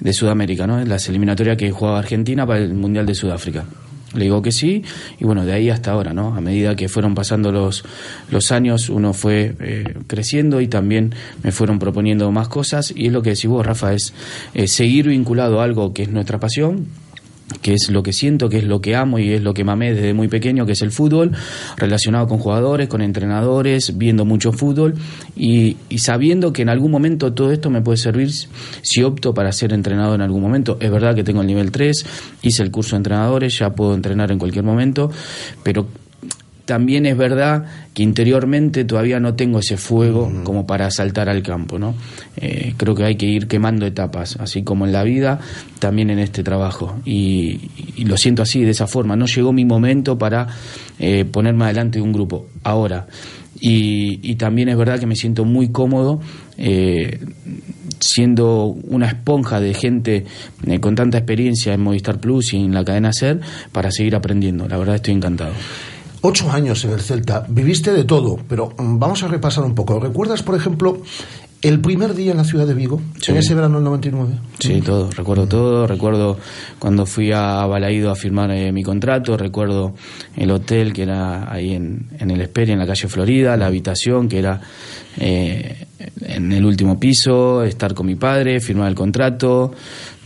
de 0.00 0.12
Sudamérica, 0.12 0.66
¿no? 0.66 0.84
las 0.84 1.08
eliminatorias 1.08 1.56
que 1.56 1.70
jugaba 1.70 1.98
Argentina 1.98 2.46
para 2.46 2.60
el 2.60 2.74
Mundial 2.74 3.06
de 3.06 3.14
Sudáfrica. 3.14 3.64
Le 4.14 4.24
digo 4.24 4.42
que 4.42 4.52
sí, 4.52 4.84
y 5.18 5.24
bueno, 5.24 5.46
de 5.46 5.54
ahí 5.54 5.70
hasta 5.70 5.92
ahora, 5.92 6.12
¿no? 6.12 6.34
A 6.34 6.40
medida 6.42 6.76
que 6.76 6.90
fueron 6.90 7.14
pasando 7.14 7.50
los, 7.50 7.82
los 8.30 8.52
años, 8.52 8.90
uno 8.90 9.14
fue 9.14 9.54
eh, 9.58 9.94
creciendo 10.06 10.60
y 10.60 10.68
también 10.68 11.14
me 11.42 11.50
fueron 11.50 11.78
proponiendo 11.78 12.30
más 12.30 12.48
cosas, 12.48 12.92
y 12.94 13.06
es 13.06 13.12
lo 13.12 13.22
que 13.22 13.30
decís 13.30 13.46
vos, 13.46 13.64
Rafa, 13.64 13.94
es 13.94 14.12
seguir 14.66 15.08
vinculado 15.08 15.62
a 15.62 15.64
algo 15.64 15.94
que 15.94 16.02
es 16.02 16.10
nuestra 16.10 16.38
pasión, 16.38 16.88
que 17.60 17.74
es 17.74 17.90
lo 17.90 18.02
que 18.02 18.12
siento, 18.12 18.48
que 18.48 18.58
es 18.58 18.64
lo 18.64 18.80
que 18.80 18.96
amo 18.96 19.18
y 19.18 19.32
es 19.32 19.42
lo 19.42 19.54
que 19.54 19.64
mamé 19.64 19.94
desde 19.94 20.14
muy 20.14 20.28
pequeño, 20.28 20.66
que 20.66 20.72
es 20.72 20.82
el 20.82 20.90
fútbol, 20.90 21.32
relacionado 21.76 22.26
con 22.26 22.38
jugadores, 22.38 22.88
con 22.88 23.02
entrenadores, 23.02 23.96
viendo 23.98 24.24
mucho 24.24 24.52
fútbol 24.52 24.94
y, 25.36 25.76
y, 25.88 25.98
sabiendo 25.98 26.52
que 26.52 26.62
en 26.62 26.68
algún 26.68 26.90
momento 26.90 27.32
todo 27.32 27.52
esto 27.52 27.70
me 27.70 27.82
puede 27.82 27.98
servir 27.98 28.30
si 28.30 29.02
opto 29.02 29.34
para 29.34 29.52
ser 29.52 29.72
entrenador 29.72 30.14
en 30.14 30.22
algún 30.22 30.42
momento. 30.42 30.76
Es 30.80 30.90
verdad 30.90 31.14
que 31.14 31.24
tengo 31.24 31.40
el 31.40 31.46
nivel 31.46 31.70
3, 31.70 32.04
hice 32.42 32.62
el 32.62 32.70
curso 32.70 32.96
de 32.96 32.98
entrenadores, 32.98 33.58
ya 33.58 33.70
puedo 33.70 33.94
entrenar 33.94 34.30
en 34.30 34.38
cualquier 34.38 34.64
momento, 34.64 35.10
pero 35.62 35.86
también 36.64 37.06
es 37.06 37.16
verdad 37.16 37.64
que 37.94 38.02
interiormente 38.02 38.84
todavía 38.84 39.20
no 39.20 39.34
tengo 39.34 39.58
ese 39.58 39.76
fuego 39.76 40.32
como 40.44 40.66
para 40.66 40.90
saltar 40.90 41.28
al 41.28 41.42
campo, 41.42 41.78
¿no? 41.78 41.94
Eh, 42.36 42.74
creo 42.76 42.94
que 42.94 43.04
hay 43.04 43.16
que 43.16 43.26
ir 43.26 43.48
quemando 43.48 43.86
etapas, 43.86 44.36
así 44.40 44.62
como 44.62 44.86
en 44.86 44.92
la 44.92 45.02
vida, 45.02 45.40
también 45.78 46.10
en 46.10 46.18
este 46.18 46.42
trabajo. 46.42 46.96
Y, 47.04 47.70
y 47.96 48.04
lo 48.04 48.16
siento 48.16 48.42
así, 48.42 48.62
de 48.62 48.70
esa 48.70 48.86
forma. 48.86 49.16
No 49.16 49.26
llegó 49.26 49.52
mi 49.52 49.64
momento 49.64 50.18
para 50.18 50.48
eh, 50.98 51.24
ponerme 51.24 51.64
adelante 51.64 51.98
de 51.98 52.02
un 52.02 52.12
grupo. 52.12 52.46
Ahora. 52.62 53.06
Y, 53.64 54.18
y, 54.28 54.34
también 54.36 54.70
es 54.70 54.76
verdad 54.76 54.98
que 54.98 55.06
me 55.06 55.14
siento 55.14 55.44
muy 55.44 55.68
cómodo 55.68 56.20
eh, 56.58 57.20
siendo 58.00 58.66
una 58.66 59.06
esponja 59.06 59.60
de 59.60 59.74
gente 59.74 60.24
eh, 60.66 60.80
con 60.80 60.94
tanta 60.94 61.18
experiencia 61.18 61.72
en 61.72 61.80
Movistar 61.80 62.18
Plus 62.18 62.54
y 62.54 62.56
en 62.56 62.74
la 62.74 62.84
cadena 62.84 63.12
SER 63.12 63.40
para 63.70 63.90
seguir 63.90 64.16
aprendiendo. 64.16 64.68
La 64.68 64.76
verdad 64.76 64.96
estoy 64.96 65.14
encantado. 65.14 65.52
Ocho 66.22 66.50
años 66.52 66.84
en 66.84 66.92
el 66.92 67.00
Celta, 67.00 67.44
viviste 67.48 67.92
de 67.92 68.04
todo, 68.04 68.38
pero 68.48 68.72
mm, 68.78 68.98
vamos 68.98 69.22
a 69.24 69.28
repasar 69.28 69.64
un 69.64 69.74
poco. 69.74 69.98
¿Recuerdas, 69.98 70.42
por 70.44 70.54
ejemplo, 70.54 71.02
el 71.62 71.80
primer 71.80 72.14
día 72.14 72.30
en 72.30 72.36
la 72.38 72.44
ciudad 72.44 72.66
de 72.66 72.74
Vigo, 72.74 73.00
Sí. 73.20 73.32
en 73.32 73.38
ese 73.38 73.54
verano 73.54 73.76
del 73.76 73.84
99? 73.84 74.32
Sí, 74.60 74.80
todo, 74.82 75.10
recuerdo 75.10 75.46
todo, 75.48 75.86
recuerdo 75.86 76.38
cuando 76.78 77.06
fui 77.06 77.32
a 77.32 77.64
Balaído 77.66 78.10
a 78.10 78.14
firmar 78.16 78.50
eh, 78.52 78.70
mi 78.72 78.82
contrato, 78.84 79.36
recuerdo 79.36 79.94
el 80.36 80.50
hotel 80.52 80.92
que 80.92 81.02
era 81.02 81.52
ahí 81.52 81.72
en, 81.74 82.08
en 82.18 82.30
el 82.30 82.40
Esperia, 82.40 82.72
en 82.74 82.78
la 82.80 82.86
calle 82.86 83.08
Florida, 83.08 83.56
la 83.56 83.66
habitación 83.66 84.28
que 84.28 84.38
era 84.38 84.60
eh, 85.18 85.86
en 86.22 86.52
el 86.52 86.64
último 86.64 86.98
piso, 87.00 87.62
estar 87.64 87.94
con 87.94 88.06
mi 88.06 88.14
padre, 88.14 88.60
firmar 88.60 88.88
el 88.88 88.94
contrato, 88.94 89.72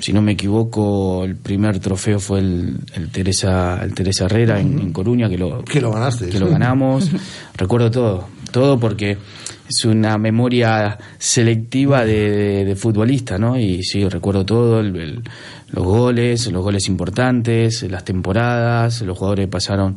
si 0.00 0.12
no 0.12 0.20
me 0.22 0.32
equivoco, 0.32 1.24
el 1.24 1.36
primer 1.36 1.78
trofeo 1.80 2.20
fue 2.20 2.40
el, 2.40 2.76
el 2.94 3.10
Teresa 3.10 3.80
el 3.82 3.94
Teresa 3.94 4.26
Herrera 4.26 4.60
en, 4.60 4.78
en 4.78 4.92
Coruña, 4.92 5.28
que 5.28 5.38
lo, 5.38 5.64
Que 5.64 5.80
lo 5.80 5.90
ganaste. 5.92 6.28
que 6.28 6.38
lo 6.38 6.48
ganamos, 6.48 7.10
recuerdo 7.56 7.90
todo, 7.90 8.28
todo 8.50 8.78
porque 8.78 9.16
es 9.68 9.84
una 9.84 10.16
memoria 10.18 10.96
selectiva 11.18 12.04
de, 12.04 12.30
de- 12.30 12.64
de 12.64 12.76
futbolista, 12.76 13.36
¿no? 13.38 13.58
Y 13.58 13.82
sí, 13.82 14.08
recuerdo 14.08 14.44
todo, 14.46 14.80
el- 14.80 14.94
el- 14.96 15.22
los 15.72 15.84
goles, 15.84 16.46
los 16.52 16.62
goles 16.62 16.86
importantes, 16.88 17.82
las 17.90 18.04
temporadas, 18.04 19.02
los 19.02 19.18
jugadores 19.18 19.48
pasaron 19.48 19.96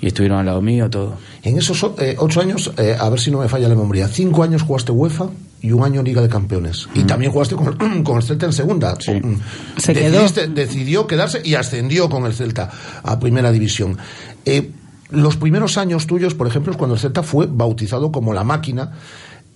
y 0.00 0.06
estuvieron 0.06 0.38
al 0.38 0.46
lado 0.46 0.62
mío, 0.62 0.88
todo. 0.88 1.18
En 1.42 1.58
esos 1.58 1.84
eh, 1.98 2.16
ocho 2.18 2.40
años, 2.40 2.72
eh, 2.78 2.96
a 2.98 3.08
ver 3.10 3.20
si 3.20 3.30
no 3.30 3.40
me 3.40 3.48
falla 3.48 3.68
la 3.68 3.74
memoria, 3.74 4.08
cinco 4.08 4.42
años 4.42 4.62
jugaste 4.62 4.92
UEFA 4.92 5.28
y 5.62 5.72
un 5.72 5.84
año 5.84 6.02
Liga 6.02 6.22
de 6.22 6.28
Campeones. 6.28 6.88
Y 6.94 7.04
también 7.04 7.32
jugaste 7.32 7.54
con, 7.56 7.76
con 8.04 8.16
el 8.16 8.22
Celta 8.22 8.46
en 8.46 8.52
segunda. 8.52 8.94
Mm. 8.94 9.34
Se 9.76 9.92
quedó. 9.92 10.26
Decidió 10.48 11.06
quedarse 11.06 11.40
y 11.44 11.54
ascendió 11.54 12.08
con 12.08 12.26
el 12.26 12.34
Celta 12.34 12.70
a 13.02 13.18
Primera 13.18 13.52
División. 13.52 13.98
Eh, 14.44 14.70
los 15.10 15.36
primeros 15.36 15.76
años 15.76 16.06
tuyos, 16.06 16.34
por 16.34 16.46
ejemplo, 16.46 16.72
es 16.72 16.78
cuando 16.78 16.94
el 16.94 17.00
Celta 17.00 17.22
fue 17.22 17.46
bautizado 17.46 18.12
como 18.12 18.32
la 18.32 18.44
máquina. 18.44 18.92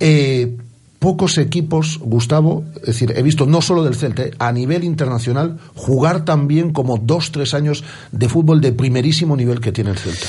Eh, 0.00 0.56
pocos 1.04 1.36
equipos, 1.36 2.00
Gustavo, 2.02 2.64
es 2.76 2.86
decir, 2.86 3.12
he 3.14 3.22
visto 3.22 3.44
no 3.44 3.60
solo 3.60 3.84
del 3.84 3.94
Celta, 3.94 4.22
eh, 4.22 4.30
a 4.38 4.50
nivel 4.52 4.84
internacional, 4.84 5.58
jugar 5.74 6.24
también 6.24 6.72
como 6.72 6.96
dos, 6.96 7.30
tres 7.30 7.52
años 7.52 7.84
de 8.10 8.26
fútbol 8.26 8.62
de 8.62 8.72
primerísimo 8.72 9.36
nivel 9.36 9.60
que 9.60 9.70
tiene 9.70 9.90
el 9.90 9.98
Celta. 9.98 10.26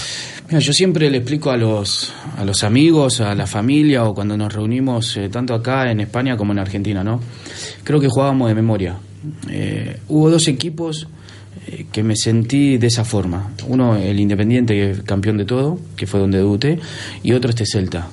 Mira, 0.49 0.59
yo 0.59 0.73
siempre 0.73 1.09
le 1.09 1.19
explico 1.19 1.49
a 1.49 1.55
los, 1.55 2.11
a 2.35 2.43
los 2.43 2.65
amigos, 2.65 3.21
a 3.21 3.33
la 3.35 3.47
familia 3.47 4.03
o 4.03 4.13
cuando 4.13 4.35
nos 4.35 4.53
reunimos, 4.53 5.15
eh, 5.15 5.29
tanto 5.29 5.53
acá 5.53 5.89
en 5.89 6.01
España 6.01 6.35
como 6.35 6.51
en 6.51 6.59
Argentina, 6.59 7.05
¿no? 7.05 7.21
Creo 7.85 8.01
que 8.01 8.09
jugábamos 8.09 8.49
de 8.49 8.55
memoria. 8.55 8.97
Eh, 9.49 10.01
hubo 10.09 10.29
dos 10.29 10.49
equipos 10.49 11.07
que 11.93 12.03
me 12.03 12.17
sentí 12.17 12.77
de 12.77 12.87
esa 12.87 13.05
forma. 13.05 13.53
Uno, 13.69 13.95
el 13.95 14.19
Independiente, 14.19 15.03
campeón 15.05 15.37
de 15.37 15.45
todo, 15.45 15.79
que 15.95 16.05
fue 16.05 16.19
donde 16.19 16.39
debuté, 16.39 16.79
y 17.23 17.31
otro 17.31 17.49
este 17.49 17.65
Celta. 17.65 18.09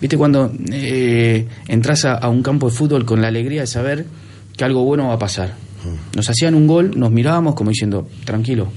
¿Viste 0.00 0.16
cuando 0.16 0.52
eh, 0.70 1.46
entras 1.68 2.04
a, 2.04 2.14
a 2.14 2.28
un 2.28 2.42
campo 2.42 2.68
de 2.68 2.76
fútbol 2.76 3.04
con 3.04 3.20
la 3.22 3.28
alegría 3.28 3.62
de 3.62 3.66
saber 3.66 4.06
que 4.56 4.64
algo 4.64 4.84
bueno 4.84 5.08
va 5.08 5.14
a 5.14 5.18
pasar? 5.18 5.54
Nos 6.14 6.28
hacían 6.28 6.54
un 6.54 6.66
gol, 6.66 6.92
nos 6.96 7.10
mirábamos 7.10 7.54
como 7.54 7.70
diciendo, 7.70 8.08
tranquilo, 8.24 8.68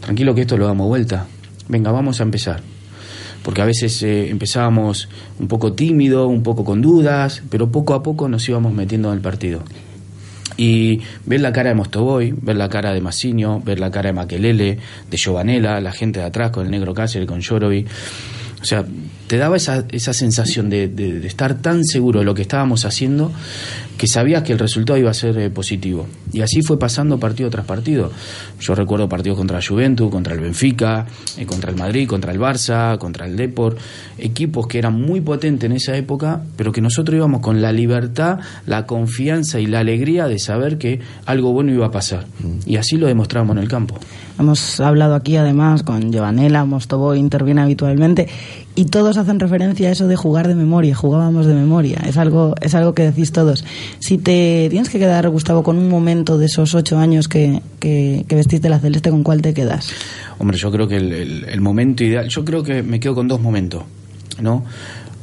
tranquilo 0.00 0.34
que 0.34 0.42
esto 0.42 0.56
lo 0.56 0.66
damos 0.66 0.86
vuelta. 0.86 1.26
Venga, 1.68 1.90
vamos 1.90 2.20
a 2.20 2.22
empezar. 2.22 2.60
Porque 3.42 3.60
a 3.60 3.64
veces 3.66 4.02
eh, 4.02 4.30
empezábamos 4.30 5.08
un 5.38 5.48
poco 5.48 5.72
tímido, 5.74 6.28
un 6.28 6.42
poco 6.42 6.64
con 6.64 6.80
dudas, 6.80 7.42
pero 7.50 7.70
poco 7.70 7.94
a 7.94 8.02
poco 8.02 8.28
nos 8.28 8.48
íbamos 8.48 8.72
metiendo 8.72 9.08
en 9.08 9.16
el 9.16 9.20
partido. 9.20 9.62
Y 10.56 11.00
ver 11.26 11.40
la 11.40 11.52
cara 11.52 11.70
de 11.70 11.74
Mostoboy, 11.74 12.32
ver 12.40 12.56
la 12.56 12.68
cara 12.68 12.92
de 12.94 13.00
Massinio, 13.00 13.60
ver 13.60 13.80
la 13.80 13.90
cara 13.90 14.08
de 14.08 14.12
Maquelele, 14.12 14.78
de 15.10 15.16
Giovanella, 15.16 15.80
la 15.80 15.92
gente 15.92 16.20
de 16.20 16.26
atrás 16.26 16.52
con 16.52 16.64
el 16.64 16.70
negro 16.70 16.94
Cáceres, 16.94 17.28
con 17.28 17.42
Jorovi. 17.42 17.84
O 18.62 18.64
sea, 18.64 18.84
te 19.26 19.36
daba 19.38 19.56
esa, 19.56 19.84
esa 19.90 20.12
sensación 20.12 20.68
de, 20.70 20.88
de- 20.88 21.20
de 21.20 21.26
estar 21.28 21.54
tan 21.60 21.84
seguro 21.84 22.20
de 22.20 22.26
lo 22.26 22.34
que 22.34 22.42
estábamos 22.42 22.84
haciendo 22.84 23.32
que 23.96 24.06
sabías 24.08 24.42
que 24.42 24.52
el 24.52 24.58
resultado 24.58 24.98
iba 24.98 25.10
a 25.10 25.14
ser 25.14 25.38
eh, 25.38 25.50
positivo. 25.50 26.06
Y 26.32 26.40
así 26.40 26.62
fue 26.62 26.78
pasando 26.80 27.20
partido 27.20 27.48
tras 27.48 27.64
partido. 27.64 28.10
Yo 28.60 28.74
recuerdo 28.74 29.08
partidos 29.08 29.38
contra 29.38 29.58
la 29.58 29.64
Juventus, 29.64 30.10
contra 30.10 30.34
el 30.34 30.40
Benfica, 30.40 31.06
eh, 31.38 31.46
contra 31.46 31.70
el 31.70 31.76
Madrid, 31.76 32.08
contra 32.08 32.32
el 32.32 32.40
Barça, 32.40 32.98
contra 32.98 33.24
el 33.26 33.36
Depor, 33.36 33.76
equipos 34.18 34.66
que 34.66 34.78
eran 34.78 35.00
muy 35.00 35.20
potentes 35.20 35.70
en 35.70 35.76
esa 35.76 35.96
época, 35.96 36.42
pero 36.56 36.72
que 36.72 36.80
nosotros 36.80 37.16
íbamos 37.16 37.40
con 37.40 37.62
la 37.62 37.70
libertad, 37.72 38.40
la 38.66 38.84
confianza 38.84 39.60
y 39.60 39.66
la 39.66 39.78
alegría 39.78 40.26
de 40.26 40.40
saber 40.40 40.76
que 40.76 40.98
algo 41.24 41.52
bueno 41.52 41.72
iba 41.72 41.86
a 41.86 41.90
pasar. 41.92 42.26
Y 42.66 42.76
así 42.76 42.96
lo 42.96 43.06
demostramos 43.06 43.56
en 43.56 43.62
el 43.62 43.68
campo. 43.68 43.96
Hemos 44.38 44.80
hablado 44.80 45.14
aquí 45.14 45.36
además 45.36 45.84
con 45.84 46.10
Giovanella, 46.10 46.64
Mostobo 46.64 47.14
interviene 47.14 47.60
habitualmente 47.62 48.28
y 48.76 48.86
todos 48.86 49.16
hacen 49.18 49.38
referencia 49.38 49.88
a 49.88 49.92
eso 49.92 50.08
de 50.08 50.16
jugar 50.16 50.48
de 50.48 50.54
memoria, 50.54 50.94
jugábamos 50.94 51.46
de 51.46 51.54
memoria, 51.54 51.98
es 52.06 52.16
algo, 52.16 52.54
es 52.60 52.74
algo 52.74 52.92
que 52.94 53.02
decís 53.04 53.30
todos. 53.30 53.64
Si 54.00 54.18
te 54.18 54.66
tienes 54.70 54.88
que 54.90 54.98
quedar, 54.98 55.28
Gustavo, 55.28 55.62
con 55.62 55.78
un 55.78 55.88
momento 55.88 56.38
de 56.38 56.46
esos 56.46 56.74
ocho 56.74 56.98
años 56.98 57.28
que, 57.28 57.60
que, 57.78 58.24
que 58.26 58.34
vestiste 58.34 58.68
la 58.68 58.80
celeste, 58.80 59.10
¿con 59.10 59.22
cuál 59.22 59.42
te 59.42 59.54
quedas? 59.54 59.90
Hombre, 60.38 60.56
yo 60.58 60.72
creo 60.72 60.88
que 60.88 60.96
el, 60.96 61.60
momento 61.60 62.02
ideal, 62.02 62.28
yo 62.28 62.44
creo 62.44 62.62
que 62.64 62.82
me 62.82 62.98
quedo 62.98 63.14
con 63.14 63.28
dos 63.28 63.40
momentos, 63.40 63.84
¿no? 64.40 64.64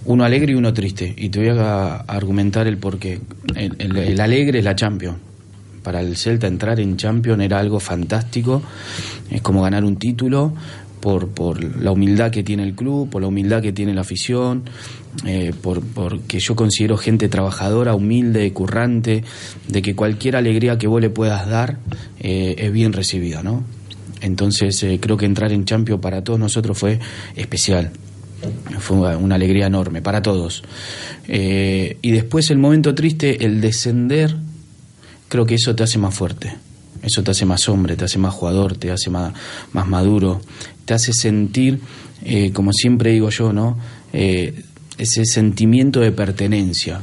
Uno 0.05 0.23
alegre 0.23 0.53
y 0.53 0.55
uno 0.55 0.73
triste. 0.73 1.13
Y 1.15 1.29
te 1.29 1.39
voy 1.39 1.49
a, 1.59 1.95
a 1.97 1.97
argumentar 2.07 2.65
el 2.67 2.77
porqué. 2.77 3.19
El, 3.55 3.75
el- 3.77 3.97
el 3.97 4.19
alegre 4.21 4.59
es 4.59 4.65
la 4.65 4.75
Champions. 4.75 5.17
Para 5.83 5.99
el 6.01 6.15
Celta 6.15 6.47
entrar 6.47 6.79
en 6.79 6.95
Champions 6.95 7.41
era 7.41 7.59
algo 7.59 7.79
fantástico. 7.79 8.61
Es 9.29 9.41
como 9.41 9.61
ganar 9.61 9.83
un 9.83 9.97
título 9.97 10.53
por, 11.01 11.27
por 11.29 11.61
la 11.81 11.91
humildad 11.91 12.31
que 12.31 12.43
tiene 12.43 12.63
el 12.63 12.73
club, 12.75 13.09
por 13.09 13.21
la 13.21 13.27
humildad 13.27 13.61
que 13.61 13.73
tiene 13.73 13.93
la 13.93 14.01
afición, 14.01 14.63
eh, 15.25 15.51
por 15.61 15.81
porque 15.81 16.39
yo 16.39 16.55
considero 16.55 16.95
gente 16.97 17.27
trabajadora, 17.27 17.93
humilde, 17.95 18.53
currante, 18.53 19.23
de 19.67 19.81
que 19.81 19.95
cualquier 19.95 20.35
alegría 20.37 20.77
que 20.77 20.87
vos 20.87 21.01
le 21.01 21.09
puedas 21.09 21.49
dar 21.49 21.79
eh, 22.19 22.55
es 22.57 22.71
bien 22.71 22.93
recibida, 22.93 23.43
¿no? 23.43 23.63
Entonces 24.21 24.81
eh, 24.83 24.99
creo 25.01 25.17
que 25.17 25.25
entrar 25.25 25.51
en 25.51 25.65
Champions 25.65 25.99
para 26.01 26.23
todos 26.23 26.39
nosotros 26.39 26.77
fue 26.77 26.99
especial. 27.35 27.91
Fue 28.79 28.97
una- 28.97 29.35
alegría 29.35 29.67
enorme 29.67 30.01
para 30.01 30.21
todos. 30.21 30.63
Eh, 31.27 31.97
y 32.01 32.11
después 32.11 32.49
el 32.51 32.57
momento 32.57 32.93
triste, 32.95 33.45
el 33.45 33.61
descender, 33.61 34.35
creo 35.27 35.45
que 35.45 35.55
eso 35.55 35.75
te 35.75 35.83
hace 35.83 35.97
más 35.97 36.13
fuerte. 36.15 36.53
Eso 37.03 37.23
te 37.23 37.31
hace 37.31 37.45
más 37.45 37.67
hombre, 37.69 37.95
te 37.95 38.05
hace 38.05 38.19
más 38.19 38.33
jugador, 38.33 38.77
te 38.77 38.91
hace 38.91 39.09
más, 39.09 39.33
más 39.73 39.87
maduro, 39.87 40.41
hace 40.93 41.13
sentir, 41.13 41.79
eh, 42.23 42.51
como 42.53 42.73
siempre 42.73 43.11
digo 43.11 43.29
yo, 43.29 43.53
¿no? 43.53 43.77
Eh, 44.13 44.63
ese 44.97 45.25
sentimiento 45.25 45.99
de 45.99 46.11
pertenencia. 46.11 47.01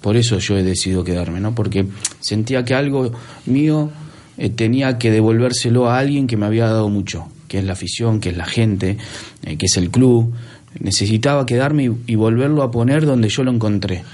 Por 0.00 0.16
eso 0.16 0.38
yo 0.38 0.56
he 0.56 0.62
decidido 0.62 1.04
quedarme, 1.04 1.40
¿no? 1.40 1.54
Porque 1.54 1.86
sentía 2.20 2.64
que 2.64 2.74
algo 2.74 3.12
mío 3.44 3.90
eh, 4.38 4.50
tenía 4.50 4.98
que 4.98 5.10
devolvérselo 5.10 5.90
a 5.90 5.98
alguien 5.98 6.26
que 6.26 6.36
me 6.36 6.46
había 6.46 6.66
dado 6.66 6.88
mucho, 6.88 7.26
que 7.48 7.58
es 7.58 7.64
la 7.64 7.72
afición, 7.72 8.20
que 8.20 8.30
es 8.30 8.36
la 8.36 8.46
gente, 8.46 8.98
que 9.42 9.66
es 9.66 9.76
el 9.76 9.90
club. 9.90 10.32
Necesitaba 10.78 11.46
quedarme 11.46 11.90
y 12.06 12.14
volverlo 12.14 12.62
a 12.62 12.70
poner 12.70 13.06
donde 13.06 13.28
yo 13.28 13.42
lo 13.42 13.50
encontré. 13.50 14.04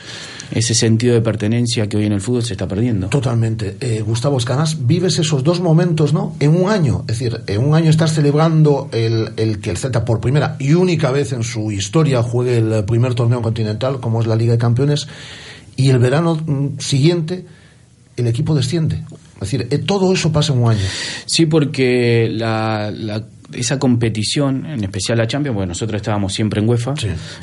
Ese 0.54 0.74
sentido 0.74 1.14
de 1.14 1.22
pertenencia 1.22 1.88
que 1.88 1.96
hoy 1.96 2.04
en 2.06 2.12
el 2.12 2.20
fútbol 2.20 2.42
se 2.44 2.52
está 2.52 2.68
perdiendo. 2.68 3.08
Totalmente. 3.08 3.76
Eh, 3.80 4.02
Gustavo 4.06 4.36
Escanas, 4.36 4.86
vives 4.86 5.18
esos 5.18 5.42
dos 5.42 5.60
momentos, 5.60 6.12
¿no? 6.12 6.36
En 6.40 6.54
un 6.54 6.68
año. 6.70 7.04
Es 7.08 7.18
decir, 7.18 7.40
en 7.46 7.64
un 7.64 7.74
año 7.74 7.88
estás 7.90 8.12
celebrando 8.14 8.88
el, 8.92 9.30
el 9.36 9.60
que 9.60 9.70
el 9.70 9.78
Celta 9.78 10.04
por 10.04 10.20
primera 10.20 10.56
y 10.58 10.74
única 10.74 11.10
vez 11.10 11.32
en 11.32 11.42
su 11.42 11.72
historia 11.72 12.22
juegue 12.22 12.58
el 12.58 12.84
primer 12.84 13.14
torneo 13.14 13.40
continental, 13.40 13.98
como 14.00 14.20
es 14.20 14.26
la 14.26 14.36
Liga 14.36 14.52
de 14.52 14.58
Campeones, 14.58 15.08
y 15.76 15.88
el 15.88 15.98
verano 15.98 16.34
mm, 16.34 16.78
siguiente 16.78 17.46
el 18.16 18.26
equipo 18.26 18.54
desciende. 18.54 19.02
Es 19.36 19.40
decir, 19.40 19.66
eh, 19.70 19.78
todo 19.78 20.12
eso 20.12 20.30
pasa 20.32 20.52
en 20.52 20.58
un 20.62 20.70
año. 20.70 20.80
Sí, 21.24 21.46
porque 21.46 22.28
la, 22.30 22.92
la- 22.94 23.24
esa 23.54 23.78
competición, 23.78 24.66
en 24.66 24.84
especial 24.84 25.18
la 25.18 25.26
Champions, 25.26 25.54
bueno, 25.54 25.70
nosotros 25.70 26.00
estábamos 26.00 26.32
siempre 26.32 26.60
en 26.60 26.68
UEFA, 26.68 26.94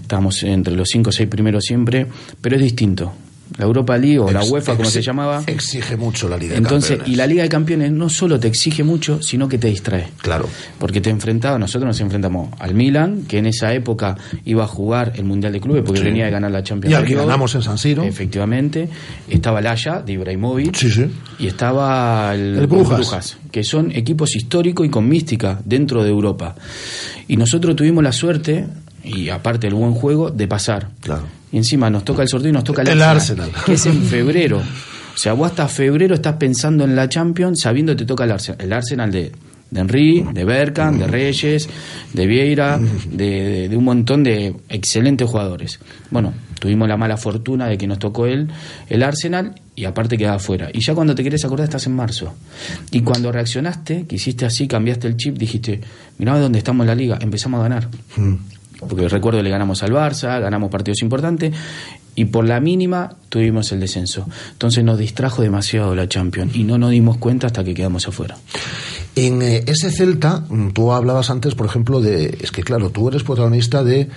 estábamos 0.01 0.43
entre 0.43 0.75
los 0.75 0.87
cinco 0.89 1.09
o 1.09 1.13
seis 1.13 1.29
primeros 1.29 1.63
siempre, 1.63 2.05
pero 2.41 2.55
es 2.55 2.61
distinto. 2.61 3.13
La 3.57 3.65
Europa 3.65 3.97
League 3.97 4.19
o 4.19 4.31
la 4.31 4.41
Ex- 4.41 4.51
UEFA, 4.51 4.75
como 4.77 4.89
se 4.89 5.01
llamaba. 5.01 5.43
Exige 5.47 5.97
mucho 5.97 6.29
la 6.29 6.37
Liga 6.37 6.51
de 6.53 6.57
Entonces, 6.59 6.91
Campeones. 6.91 7.13
y 7.13 7.15
la 7.17 7.27
Liga 7.27 7.43
de 7.43 7.49
Campeones 7.49 7.91
no 7.91 8.07
solo 8.09 8.39
te 8.39 8.47
exige 8.47 8.83
mucho, 8.83 9.21
sino 9.21 9.47
que 9.49 9.57
te 9.57 9.67
distrae. 9.67 10.07
Claro. 10.21 10.47
Porque 10.77 11.01
te 11.01 11.09
enfrentaba, 11.09 11.57
nosotros 11.57 11.87
nos 11.87 11.99
enfrentamos 11.99 12.49
al 12.59 12.73
Milan, 12.75 13.23
que 13.27 13.37
en 13.39 13.47
esa 13.47 13.73
época 13.73 14.15
iba 14.45 14.63
a 14.63 14.67
jugar 14.67 15.13
el 15.15 15.25
Mundial 15.25 15.51
de 15.53 15.59
Clubes, 15.61 15.83
porque 15.85 15.99
Sí. 16.01 16.05
venía 16.05 16.25
de 16.25 16.31
ganar 16.31 16.51
la 16.51 16.63
Champions 16.63 16.91
Y 16.91 16.95
al 16.95 17.03
que 17.03 17.09
League. 17.15 17.25
ganamos 17.25 17.53
en 17.55 17.61
San 17.63 17.77
Siro. 17.77 18.03
Efectivamente. 18.03 18.87
Estaba 19.29 19.59
el 19.59 19.67
Haya, 19.67 20.01
de 20.01 20.13
Ibrahimovic. 20.13 20.75
Sí, 20.75 20.89
sí. 20.91 21.05
Y 21.39 21.47
estaba 21.47 22.33
el, 22.35 22.57
El 22.59 22.67
Brujas. 22.67 23.37
que 23.51 23.63
son 23.63 23.91
equipos 23.91 24.35
históricos 24.35 24.85
y 24.85 24.89
con 24.89 25.07
mística 25.09 25.59
dentro 25.65 26.03
de 26.03 26.09
Europa. 26.09 26.55
Y 27.27 27.35
nosotros 27.37 27.75
tuvimos 27.75 28.03
la 28.03 28.11
suerte, 28.11 28.65
y 29.03 29.29
aparte 29.29 29.67
del 29.67 29.75
buen 29.75 29.93
juego, 29.93 30.29
de 30.31 30.47
pasar. 30.47 30.89
Claro. 31.01 31.23
Y 31.51 31.57
encima 31.57 31.89
nos 31.89 32.05
toca 32.05 32.21
el 32.21 32.27
sorteo 32.29 32.49
y 32.49 32.53
nos 32.53 32.63
toca 32.63 32.81
el, 32.83 32.89
El 32.89 33.01
Arsenal. 33.01 33.51
que 33.65 33.73
es 33.73 33.85
en 33.85 34.01
febrero. 34.03 34.57
O 34.59 35.17
sea, 35.17 35.33
vos 35.33 35.49
hasta 35.49 35.67
febrero 35.67 36.15
estás 36.15 36.35
pensando 36.35 36.83
en 36.85 36.95
la 36.95 37.09
Champions 37.09 37.59
sabiendo 37.61 37.93
que 37.93 37.99
te 37.99 38.05
toca 38.05 38.23
el 38.23 38.31
Arsenal. 38.31 38.61
El 38.61 38.71
Arsenal 38.73 39.11
de, 39.11 39.31
de 39.71 39.79
Henry, 39.81 40.25
de 40.33 40.45
Berkan, 40.45 40.97
de 40.97 41.07
Reyes, 41.07 41.67
de 42.13 42.25
Vieira, 42.27 42.79
de, 43.11 43.25
de- 43.25 43.69
de 43.69 43.75
un 43.77 43.83
montón 43.83 44.23
de 44.23 44.55
excelentes 44.69 45.27
jugadores. 45.29 45.79
Bueno, 46.09 46.33
tuvimos 46.59 46.87
la 46.87 46.95
mala 46.97 47.17
fortuna 47.17 47.67
de 47.67 47.77
que 47.77 47.85
nos 47.87 47.99
tocó 47.99 48.27
él, 48.27 48.47
el 48.87 49.03
Arsenal, 49.03 49.55
y 49.75 49.85
aparte 49.85 50.17
quedaba 50.17 50.37
afuera. 50.37 50.69
Y 50.73 50.79
ya 50.81 50.93
cuando 50.95 51.15
te 51.15 51.23
querés 51.23 51.43
acordar 51.43 51.65
estás 51.65 51.85
en 51.87 51.95
marzo. 51.95 52.33
Y 52.91 53.01
cuando 53.01 53.31
reaccionaste, 53.31 54.05
que 54.07 54.15
hiciste 54.15 54.45
así, 54.45 54.67
cambiaste 54.67 55.07
el 55.07 55.17
chip, 55.17 55.37
dijiste, 55.37 55.81
mirá 56.17 56.37
dónde 56.39 56.59
estamos 56.59 56.83
en 56.85 56.87
la 56.87 56.95
liga, 56.95 57.17
empezamos 57.21 57.59
a 57.59 57.63
ganar 57.63 57.87
porque 58.87 59.09
recuerdo 59.09 59.41
le 59.41 59.49
ganamos 59.49 59.83
al 59.83 59.91
Barça, 59.91 60.39
ganamos 60.39 60.69
partidos 60.71 61.01
importantes 61.01 61.53
y 62.15 62.25
por 62.25 62.45
la 62.47 62.59
mínima 62.59 63.15
tuvimos 63.29 63.71
el 63.71 63.79
descenso. 63.79 64.27
Entonces 64.51 64.83
nos 64.83 64.97
distrajo 64.97 65.41
demasiado 65.41 65.95
la 65.95 66.07
Champions 66.07 66.55
y 66.55 66.63
no 66.63 66.77
nos 66.77 66.91
dimos 66.91 67.17
cuenta 67.17 67.47
hasta 67.47 67.63
que 67.63 67.73
quedamos 67.73 68.07
afuera. 68.07 68.37
En 69.15 69.41
eh, 69.41 69.63
ese 69.67 69.91
Celta, 69.91 70.43
mm, 70.49 70.71
tú 70.71 70.91
hablabas 70.91 71.29
antes, 71.29 71.55
por 71.55 71.65
ejemplo, 71.65 72.01
de. 72.01 72.37
Es 72.41 72.51
que, 72.51 72.63
claro, 72.63 72.89
tú 72.89 73.07
eres 73.09 73.23
protagonista 73.23 73.83
de 73.83 74.09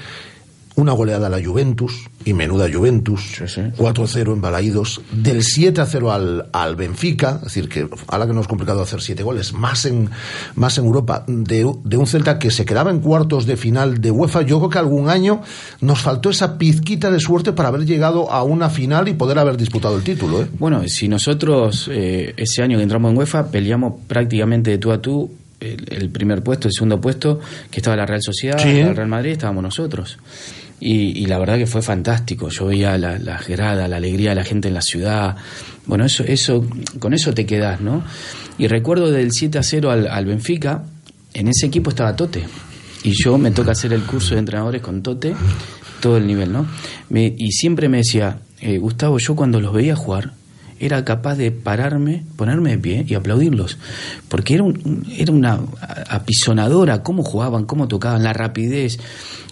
una 0.75 0.93
goleada 0.93 1.27
a 1.27 1.31
la 1.31 1.45
Juventus, 1.45 2.09
y 2.25 2.33
menuda 2.35 2.67
Juventus, 2.73 3.21
Sí, 3.37 3.45
sí. 3.49 3.61
4-0 3.77 4.33
en 4.33 4.41
Balaídos, 4.41 5.01
del 5.13 5.43
7-0 5.43 6.11
al, 6.13 6.47
al 6.53 6.77
Benfica, 6.77 7.37
es 7.39 7.45
decir, 7.55 7.69
que 7.69 7.89
ahora 8.07 8.27
que 8.27 8.33
no 8.33 8.41
es 8.41 8.47
complicado 8.47 8.81
hacer 8.81 9.01
siete 9.03 9.23
goles, 9.23 9.53
más 9.53 9.85
en, 9.87 10.09
más 10.55 10.79
en 10.79 10.85
Europa, 10.85 11.25
de, 11.27 11.71
de 11.85 11.97
un 11.97 12.07
Celta 12.07 12.39
que 12.39 12.51
se 12.51 12.65
quedaba 12.65 12.91
en 12.91 13.01
cuartos 13.01 13.45
de 13.47 13.57
final 13.57 14.01
de 14.01 14.11
UEFA. 14.11 14.43
Yo 14.43 14.59
creo 14.59 14.71
que 14.71 14.79
algún 14.79 15.09
año 15.11 15.43
nos 15.81 16.01
faltó 16.01 16.31
esa 16.31 16.57
pizquita 16.59 17.11
de 17.11 17.21
suerte 17.21 17.53
para 17.53 17.69
haber 17.69 17.85
llegado 17.85 18.31
a 18.31 18.43
una 18.43 18.71
final 18.71 19.09
y 19.09 19.15
poder 19.15 19.39
haber 19.39 19.57
disputado 19.57 19.97
el 19.97 20.03
título. 20.05 20.43
¿eh? 20.43 20.47
Bueno, 20.59 20.87
si 20.89 21.09
nosotros 21.09 21.89
eh, 21.93 22.35
ese 22.37 22.63
año 22.63 22.77
que 22.79 22.85
entramos 22.85 23.11
en 23.11 23.19
UEFA 23.19 23.49
peleamos 23.51 23.95
prácticamente 24.07 24.71
de 24.71 24.79
tú 24.79 24.93
a 24.93 25.03
tú 25.03 25.31
el, 25.61 26.11
primer 26.11 26.43
puesto, 26.43 26.67
el 26.69 26.75
segundo 26.75 27.01
puesto, 27.01 27.39
que 27.71 27.79
estaba 27.79 27.97
la 27.97 28.05
Real 28.07 28.23
Sociedad, 28.23 28.59
Sí. 28.59 28.79
el 28.81 28.97
Real 28.97 29.09
Madrid, 29.09 29.33
estábamos 29.33 29.63
nosotros. 29.63 30.19
Y, 30.85 31.17
y 31.23 31.27
la 31.27 31.39
verdad 31.39 31.59
que 31.59 31.67
fue 31.67 31.81
fantástico. 31.81 32.49
Yo 32.49 32.67
veía 32.67 32.99
la- 32.99 33.17
las 33.19 33.47
gradas, 33.47 33.89
la 33.89 33.97
alegría 33.97 34.31
de 34.31 34.35
la 34.37 34.45
gente 34.45 34.67
en 34.67 34.75
la 34.75 34.83
ciudad. 34.83 35.37
Bueno, 35.87 36.05
eso, 36.05 36.25
eso, 36.25 36.67
con 36.99 37.15
eso 37.15 37.33
te 37.33 37.47
quedás, 37.47 37.81
¿no? 37.81 38.03
Y 38.59 38.67
recuerdo 38.67 39.11
del 39.13 39.31
7 39.31 39.59
a 39.59 39.63
0 39.63 39.91
al, 39.93 40.09
al 40.09 40.27
Benfica, 40.27 40.83
en 41.35 41.47
ese 41.49 41.67
equipo 41.67 41.91
estaba 41.91 42.17
Tote. 42.17 42.45
Y 43.05 43.13
yo 43.23 43.39
me 43.39 43.51
toca 43.53 43.73
hacer 43.73 43.93
el 43.93 44.03
curso 44.03 44.35
de 44.35 44.41
entrenadores 44.41 44.83
con 44.83 45.03
Tote, 45.03 45.35
todo 46.01 46.17
el 46.17 46.27
nivel, 46.27 46.53
¿no? 46.53 46.67
Y 47.15 47.53
siempre 47.53 47.89
me 47.89 47.99
decía, 47.99 48.39
eh, 48.61 48.79
Gustavo, 48.79 49.19
yo 49.19 49.37
cuando 49.37 49.61
los 49.61 49.73
veía 49.73 49.95
jugar, 49.95 50.33
era 50.85 51.05
capaz 51.05 51.37
de 51.37 51.51
pararme, 51.53 52.25
ponerme 52.37 52.71
de 52.71 52.79
pie 52.79 53.05
y 53.09 53.15
aplaudirlos. 53.15 53.79
Porque 54.29 54.55
era, 54.55 54.65
un- 54.65 55.07
era 55.17 55.33
una 55.33 55.61
apisonadora, 56.11 57.03
cómo 57.03 57.23
jugaban, 57.23 57.65
cómo 57.65 57.89
tocaban, 57.89 58.23
la 58.23 58.33
rapidez. 58.33 58.99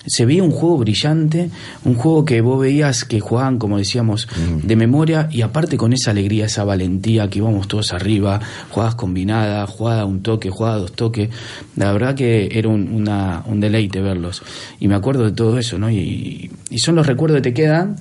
Se 0.07 0.25
veía 0.25 0.43
un 0.43 0.51
juego 0.51 0.79
brillante, 0.79 1.51
un 1.85 1.95
juego 1.95 2.25
que 2.25 2.41
vos 2.41 2.59
veías 2.59 3.05
que 3.05 3.21
jugaban, 3.21 3.59
como 3.59 3.77
decíamos, 3.77 4.29
de 4.63 4.75
memoria 4.75 5.29
y 5.31 5.43
aparte 5.43 5.77
con 5.77 5.93
esa 5.93 6.11
alegría, 6.13 6.47
esa 6.47 6.65
valentía 6.65 7.29
que 7.29 7.39
íbamos 7.41 7.69
todos 7.69 7.93
arriba, 7.93 8.41
jugadas 8.71 8.95
combinadas, 8.95 9.69
jugada 9.69 10.07
un 10.07 10.23
toque, 10.23 10.49
jugada 10.49 10.79
dos 10.79 10.93
toques. 10.93 11.29
La 11.77 11.93
verdad 11.93 12.15
que 12.15 12.49
era 12.53 12.69
un, 12.69 12.89
una- 12.93 13.43
un 13.47 13.61
deleite 13.61 14.01
verlos. 14.01 14.43
Y 14.81 14.89
me 14.89 14.95
acuerdo 14.95 15.25
de 15.25 15.33
todo 15.33 15.59
eso, 15.59 15.79
¿no? 15.79 15.91
Y, 15.91 16.51
y 16.71 16.79
son 16.79 16.95
los 16.97 17.07
recuerdos 17.07 17.37
que 17.39 17.43
te 17.51 17.55
quedan, 17.55 17.97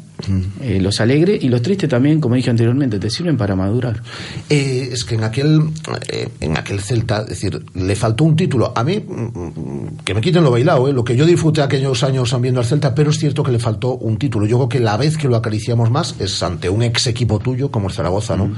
eh, 0.62 0.80
los 0.82 1.00
alegres 1.00 1.44
y 1.44 1.50
los 1.50 1.62
tristes 1.62 1.90
también, 1.90 2.20
como 2.20 2.36
dije 2.36 2.50
anteriormente, 2.50 3.00
te 3.00 3.10
sirven 3.10 3.38
para 3.38 3.56
madurar. 3.56 4.02
Eh, 4.50 4.90
es 4.92 5.06
que 5.06 5.16
en 5.16 5.24
aquel 5.24 5.62
eh, 6.10 6.30
en 6.42 6.58
aquel 6.58 6.82
Celta, 6.82 7.22
es 7.22 7.30
decir, 7.30 7.64
le 7.74 7.96
faltó 7.96 8.26
un 8.26 8.36
título. 8.36 8.74
A 8.76 8.84
mí, 8.84 9.00
mm, 9.00 9.14
mm, 9.14 9.98
que 10.04 10.14
me 10.14 10.22
quiten 10.22 10.44
lo 10.44 10.52
bailado, 10.52 10.92
lo 10.92 11.04
que 11.04 11.16
yo 11.16 11.26
disfruté 11.26 11.62
aquellos 11.62 12.04
años 12.04 12.36
viendo 12.42 12.60
al 12.60 12.66
Celta, 12.66 12.94
pero 12.94 13.12
es 13.12 13.18
cierto 13.18 13.44
que 13.44 13.52
le 13.52 13.60
faltó 13.60 13.96
un 13.96 14.18
título. 14.18 14.46
Yo 14.46 14.58
creo 14.58 14.70
que 14.70 14.80
la 14.80 14.98
vez 14.98 15.18
que 15.18 15.28
lo 15.28 15.36
acariciamos 15.36 15.90
más 15.90 16.16
es 16.20 16.42
ante 16.44 16.70
un 16.70 16.84
ex 16.84 17.08
equipo 17.08 17.40
tuyo, 17.40 17.72
como 17.72 17.88
el 17.88 17.94
Zaragoza, 17.94 18.36
¿no? 18.36 18.52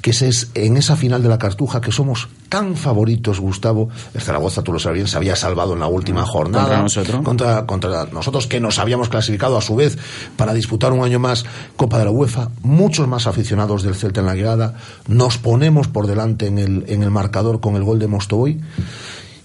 Que 0.00 0.10
ese 0.10 0.28
es 0.28 0.50
en 0.54 0.76
esa 0.76 0.96
final 0.96 1.22
de 1.22 1.28
la 1.28 1.38
Cartuja 1.38 1.80
que 1.80 1.92
somos 1.92 2.28
tan 2.50 2.76
favoritos, 2.76 3.40
Gustavo. 3.40 3.88
El 4.12 4.20
Zaragoza, 4.20 4.62
tú 4.62 4.72
lo 4.72 4.78
sabes 4.78 4.96
bien, 4.96 5.06
se 5.06 5.16
había 5.16 5.36
salvado 5.36 5.72
en 5.72 5.80
la 5.80 5.86
última 5.86 6.26
jornada. 6.26 6.64
Contra 6.64 6.82
nosotros. 6.82 7.22
Contra, 7.24 7.64
contra 7.64 8.04
nosotros, 8.06 8.46
que 8.46 8.60
nos 8.60 8.78
habíamos 8.78 9.08
clasificado 9.08 9.56
a 9.56 9.62
su 9.62 9.76
vez 9.76 9.96
para 10.36 10.52
disputar 10.52 10.92
un 10.92 11.02
año 11.02 11.18
más 11.18 11.46
Copa 11.76 11.98
de 11.98 12.04
la 12.04 12.10
UEFA. 12.10 12.50
Muchos 12.62 13.08
más 13.08 13.26
aficionados 13.26 13.82
del 13.82 13.94
Celta 13.94 14.20
en 14.20 14.26
la 14.26 14.34
llegada. 14.34 14.74
Nos 15.06 15.38
ponemos 15.38 15.88
por 15.88 16.06
delante 16.06 16.48
en 16.48 16.58
el, 16.58 16.84
en 16.88 17.02
el 17.02 17.10
marcador 17.10 17.60
con 17.60 17.76
el 17.76 17.84
gol 17.84 17.98
de 17.98 18.08
Mostovoy. 18.08 18.60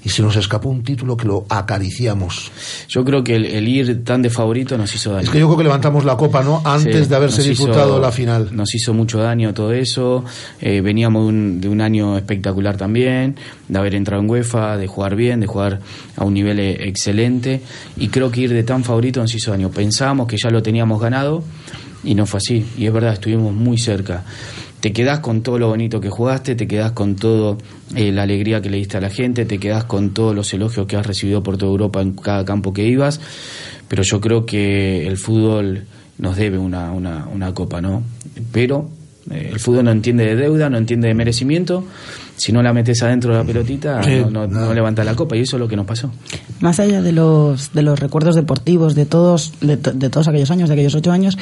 Y 0.05 0.09
se 0.09 0.21
nos 0.21 0.35
escapó 0.35 0.69
un 0.69 0.83
título 0.83 1.17
que 1.17 1.25
lo 1.25 1.45
acariciamos. 1.49 2.51
Yo 2.87 3.03
creo 3.03 3.23
que 3.23 3.35
el, 3.35 3.45
el 3.45 3.67
ir 3.67 4.03
tan 4.03 4.21
de 4.21 4.29
favorito 4.29 4.77
nos 4.77 4.93
hizo 4.93 5.11
daño. 5.11 5.23
Es 5.25 5.29
que 5.31 5.39
yo 5.39 5.47
creo 5.47 5.57
que 5.57 5.63
levantamos 5.63 6.05
la 6.05 6.15
copa, 6.15 6.43
¿no? 6.43 6.61
Antes 6.63 7.03
Sí, 7.05 7.09
de 7.09 7.15
haberse 7.15 7.41
disputado 7.41 7.93
hizo- 7.95 7.99
la 7.99 8.11
final. 8.11 8.49
Nos 8.55 8.73
hizo 8.75 8.93
mucho 8.93 9.17
daño 9.19 9.53
todo 9.55 9.73
eso. 9.73 10.23
Eh, 10.61 10.81
veníamos 10.81 11.23
de 11.23 11.29
un, 11.29 11.61
de 11.61 11.69
un 11.69 11.81
año 11.81 12.17
espectacular 12.17 12.77
también, 12.77 13.35
de 13.67 13.79
haber 13.79 13.95
entrado 13.95 14.21
en 14.21 14.29
UEFA, 14.29 14.77
de 14.77 14.85
jugar 14.87 15.15
bien, 15.15 15.39
de 15.39 15.47
jugar 15.47 15.79
a 16.15 16.23
un 16.23 16.35
nivel 16.35 16.59
eh, 16.59 16.87
excelente. 16.87 17.61
Y 17.97 18.09
creo 18.09 18.29
que 18.29 18.41
ir 18.41 18.53
de 18.53 18.63
tan 18.63 18.83
favorito 18.83 19.19
nos 19.21 19.33
hizo 19.33 19.49
daño. 19.51 19.71
Pensábamos 19.71 20.27
que 20.27 20.37
ya 20.37 20.51
lo 20.51 20.61
teníamos 20.61 21.01
ganado 21.01 21.43
y 22.03 22.13
no 22.13 22.27
fue 22.27 22.37
así. 22.37 22.63
Y 22.77 22.85
es 22.85 22.93
verdad, 22.93 23.13
estuvimos 23.13 23.53
muy 23.55 23.79
cerca. 23.79 24.23
Te 24.85 24.93
quedás 24.93 25.17
con 25.17 25.41
todo 25.41 25.57
lo 25.57 25.69
bonito 25.69 25.99
que 25.99 26.11
jugaste, 26.11 26.53
te 26.53 26.67
quedás 26.67 26.91
con 26.91 27.15
todo 27.15 27.57
eh, 27.95 28.11
la 28.11 28.21
alegría 28.21 28.61
que 28.61 28.69
le 28.69 28.77
diste 28.77 28.97
a 28.97 29.01
la 29.01 29.09
gente, 29.09 29.43
te 29.43 29.57
quedás 29.57 29.85
con 29.85 30.11
todos 30.11 30.35
los 30.35 30.53
elogios 30.53 30.85
que 30.85 30.95
has 30.95 31.03
recibido 31.07 31.41
por 31.41 31.57
toda 31.57 31.71
Europa 31.71 32.03
en 32.03 32.11
cada 32.11 32.45
campo 32.45 32.71
que 32.71 32.85
ibas, 32.85 33.19
pero 33.87 34.03
yo 34.03 34.21
creo 34.21 34.45
que 34.45 35.07
el 35.07 35.17
fútbol 35.17 35.85
nos 36.19 36.35
debe 36.35 36.59
una, 36.59 36.91
una, 36.91 37.25
una 37.33 37.51
copa, 37.55 37.81
¿no? 37.81 38.03
Pero 38.51 38.87
eh, 39.31 39.49
el 39.53 39.59
fútbol 39.59 39.85
no 39.85 39.91
entiende 39.91 40.23
de 40.23 40.35
deuda, 40.35 40.69
no 40.69 40.77
entiende 40.77 41.07
de 41.07 41.15
merecimiento. 41.15 41.83
Si 42.37 42.51
no 42.51 42.61
la 42.61 42.71
metes 42.71 43.01
adentro 43.01 43.31
de 43.31 43.39
la 43.39 43.43
pelotita, 43.43 44.03
Sí, 44.03 44.17
no, 44.19 44.29
no- 44.29 44.47
nada. 44.47 44.67
no 44.67 44.73
levanta 44.75 45.03
la 45.03 45.15
copa 45.15 45.35
y 45.35 45.39
eso 45.39 45.55
es 45.55 45.61
lo 45.61 45.67
que 45.67 45.77
nos 45.77 45.87
pasó. 45.87 46.11
Más 46.59 46.79
allá 46.79 47.01
de 47.01 47.11
los, 47.11 47.73
de 47.73 47.81
los 47.81 47.97
recuerdos 47.99 48.35
deportivos 48.35 48.93
de 48.93 49.07
todos, 49.07 49.51
de, 49.61 49.77
de 49.77 50.09
todos 50.11 50.27
aquellos 50.27 50.51
años, 50.51 50.69
de 50.69 50.73
aquellos 50.75 50.93
ocho 50.93 51.11
años, 51.11 51.39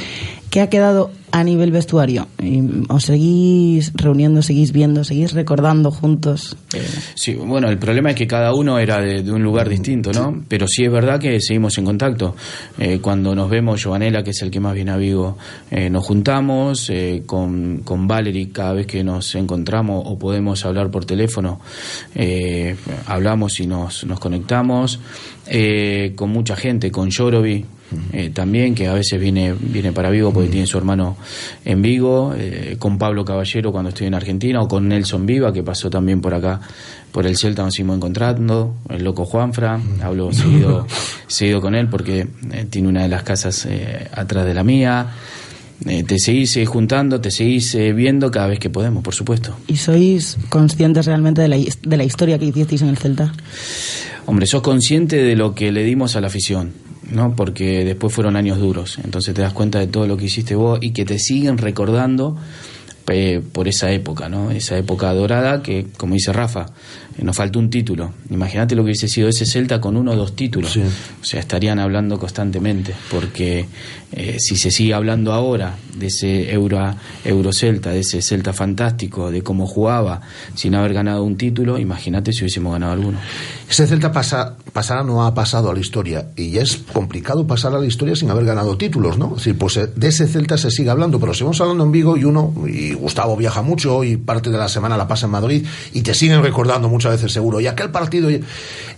¿qué 0.50 0.62
ha 0.62 0.70
quedado 0.70 1.12
a 1.34 1.44
nivel 1.44 1.72
vestuario? 1.72 2.28
Y, 2.40 2.62
¿Os 2.90 3.06
seguís 3.06 3.92
reuniendo, 3.96 4.44
seguís 4.44 4.72
viendo, 4.72 5.04
seguís 5.04 5.34
recordando 5.34 5.90
juntos? 5.90 6.56
Eh, 6.74 6.86
Sí, 7.16 7.34
bueno, 7.34 7.70
el 7.70 7.80
problema 7.80 8.12
es 8.12 8.16
que 8.16 8.28
cada 8.28 8.54
uno 8.54 8.78
era 8.78 9.02
de, 9.02 9.24
de 9.24 9.32
un 9.32 9.42
lugar 9.42 9.68
distinto, 9.68 10.12
¿no? 10.14 10.44
Pero 10.48 10.68
sí 10.68 10.86
es 10.86 10.92
verdad 10.92 11.20
que 11.20 11.42
seguimos 11.42 11.76
en 11.80 11.86
contacto. 11.86 12.36
Eh, 12.78 13.00
cuando 13.02 13.34
nos 13.34 13.50
vemos, 13.50 13.82
Giovanela, 13.82 14.24
que 14.24 14.30
es 14.30 14.42
el 14.44 14.52
que 14.52 14.60
más 14.60 14.76
viene 14.76 14.92
a 14.92 14.98
Vigo, 14.98 15.38
eh, 15.72 15.90
nos 15.90 16.06
juntamos 16.06 16.88
eh, 16.92 17.24
con, 17.26 17.78
con 17.84 18.08
Valerie 18.08 18.52
cada 18.52 18.74
vez 18.74 18.86
que 18.86 19.04
nos 19.04 19.34
encontramos 19.34 20.04
o 20.06 20.20
podemos 20.20 20.64
hablar 20.66 20.92
por 20.92 21.06
teléfono, 21.06 21.60
eh, 22.14 22.76
hablamos 23.08 23.60
y 23.60 23.66
nos, 23.66 24.06
nos 24.06 24.20
conectamos. 24.20 25.00
Con 26.16 26.30
mucha 26.30 26.56
gente, 26.56 26.90
con 26.92 27.10
Yorovi. 27.10 27.66
Eh, 28.12 28.30
también 28.30 28.76
que 28.76 28.88
a 28.88 28.94
veces 28.94 29.20
viene 29.20 29.54
viene 29.54 29.92
para 29.92 30.10
Vigo 30.10 30.34
porque 30.34 30.50
tiene 30.50 30.68
su 30.68 30.78
hermano 30.78 31.18
en 31.66 31.82
Vigo 31.82 32.34
eh, 32.38 32.76
con 32.80 32.98
Pablo 32.98 33.26
Caballero 33.26 33.72
cuando 33.72 33.90
estoy 33.90 34.08
en 34.08 34.14
Argentina 34.14 34.62
o 34.62 34.68
con 34.68 34.88
Nelson 34.88 35.26
Viva 35.26 35.54
que 35.54 35.64
pasó 35.64 35.90
también 35.90 36.22
por 36.22 36.34
acá 36.34 36.62
por 37.12 37.26
el 37.26 37.38
Celta 37.38 37.64
nos 37.64 37.74
seguimos 37.74 37.98
encontrando 37.98 38.76
el 38.90 39.04
loco 39.04 39.26
Juanfra 39.26 39.80
hablo 40.02 40.32
seguido 40.34 40.88
seguido 41.28 41.62
con 41.62 41.76
él 41.76 41.88
porque 41.90 42.28
eh, 42.52 42.66
tiene 42.70 42.88
una 42.88 43.04
de 43.04 43.10
las 43.10 43.24
casas 43.24 43.66
eh, 43.66 44.08
atrás 44.14 44.46
de 44.46 44.54
la 44.54 44.64
mía 44.64 45.08
Eh, 45.86 46.04
te 46.04 46.18
seguís 46.18 46.58
juntando 46.66 47.20
te 47.20 47.30
seguís 47.30 47.76
viendo 47.76 48.32
cada 48.32 48.48
vez 48.48 48.58
que 48.58 48.70
podemos 48.70 49.04
por 49.04 49.14
supuesto 49.14 49.58
¿Y 49.68 49.76
sois 49.76 50.38
conscientes 50.48 51.08
realmente 51.08 51.42
de 51.42 51.50
la, 51.50 51.58
de 51.58 51.98
la 51.98 52.06
historia 52.06 52.38
que 52.40 52.46
hicisteis 52.46 52.84
en 52.84 52.90
el 52.90 52.98
Celta? 52.98 53.34
Hombre, 54.26 54.46
sos 54.48 54.62
consciente 54.62 55.18
de 55.18 55.36
lo 55.36 55.54
que 55.54 55.72
le 55.72 55.84
dimos 55.84 56.16
a 56.16 56.22
la 56.22 56.28
afición. 56.28 56.72
¿No? 57.12 57.36
Porque 57.36 57.84
después 57.86 58.14
fueron 58.14 58.36
años 58.36 58.60
duros, 58.60 59.00
entonces 59.04 59.34
te 59.34 59.42
das 59.42 59.54
cuenta 59.54 59.80
de 59.80 59.88
todo 59.88 60.08
lo 60.08 60.18
que 60.18 60.26
hiciste 60.26 60.56
vos 60.56 60.80
y 60.82 60.92
que 60.92 61.06
te 61.06 61.20
siguen 61.20 61.58
recordando 61.58 62.38
eh, 63.10 63.42
por 63.52 63.68
esa 63.68 63.92
época, 63.92 64.30
¿no? 64.30 64.50
Esa 64.50 64.78
época 64.78 65.14
dorada 65.14 65.62
que, 65.62 65.88
como 65.98 66.14
dice 66.14 66.32
Rafa, 66.32 66.68
eh, 67.18 67.24
nos 67.24 67.36
faltó 67.36 67.60
un 67.60 67.70
título. 67.70 68.14
Imagínate 68.30 68.76
lo 68.76 68.84
que 68.84 68.92
hubiese 68.92 69.10
sido 69.10 69.28
ese 69.28 69.46
Celta 69.46 69.82
con 69.82 69.98
uno 69.98 70.12
o 70.12 70.16
dos 70.16 70.38
títulos. 70.38 70.78
O 70.78 71.26
sea, 71.26 71.42
estarían 71.42 71.80
hablando 71.80 72.18
constantemente, 72.18 72.94
porque 73.12 73.66
eh, 74.14 74.38
si 74.40 74.56
se 74.56 74.72
sigue 74.72 74.94
hablando 74.94 75.34
ahora 75.34 75.76
de 75.98 76.08
ese 76.08 76.54
Euro, 76.54 76.96
Euro 77.26 77.52
Celta, 77.52 77.90
de 77.90 78.00
ese 78.00 78.22
Celta 78.22 78.54
fantástico, 78.54 79.32
de 79.32 79.42
cómo 79.42 79.68
jugaba 79.68 80.22
sin 80.56 80.74
haber 80.74 80.94
ganado 80.94 81.26
un 81.26 81.36
título, 81.36 81.78
imagínate 81.78 82.32
si 82.32 82.44
hubiésemos 82.44 82.72
ganado 82.72 82.94
alguno. 82.94 83.20
Ese 83.70 83.86
Celta 83.86 84.14
pasa, 84.14 84.56
pasará 84.74 85.04
no 85.04 85.24
ha 85.24 85.34
pasado 85.34 85.70
a 85.70 85.74
la 85.74 85.80
historia 85.80 86.30
y 86.36 86.50
ya 86.50 86.64
es 86.64 86.78
complicado 86.92 87.46
pasar 87.46 87.76
a 87.76 87.80
la 87.80 87.86
historia 87.86 88.16
sin 88.16 88.32
haber 88.32 88.46
ganado 88.46 88.76
títulos, 88.76 89.20
¿no? 89.20 89.30
Es 89.30 89.38
decir, 89.38 89.58
pues 89.58 89.80
de 89.96 90.08
ese 90.08 90.28
Celta 90.28 90.58
se 90.58 90.72
sigue 90.72 90.90
hablando, 90.90 91.20
pero 91.20 91.34
seguimos 91.34 91.62
hablando 91.62 91.84
en 91.84 91.92
Vigo 91.92 92.18
y 92.18 92.26
uno, 92.26 92.54
y 92.68 92.94
Gustavo 92.94 93.38
viaja 93.38 93.62
mucho 93.62 94.04
y 94.04 94.18
parte 94.18 94.50
de 94.50 94.58
la 94.58 94.68
semana 94.68 94.98
la 94.98 95.08
pasa 95.08 95.28
en 95.28 95.32
Madrid 95.32 95.66
y 95.94 96.02
te 96.02 96.16
siguen 96.16 96.42
recordando 96.42 96.90
muchas 96.90 97.12
veces 97.14 97.32
seguro. 97.32 97.60
Y 97.60 97.68
aquel 97.68 97.92
partido. 97.92 98.32
Y, 98.32 98.44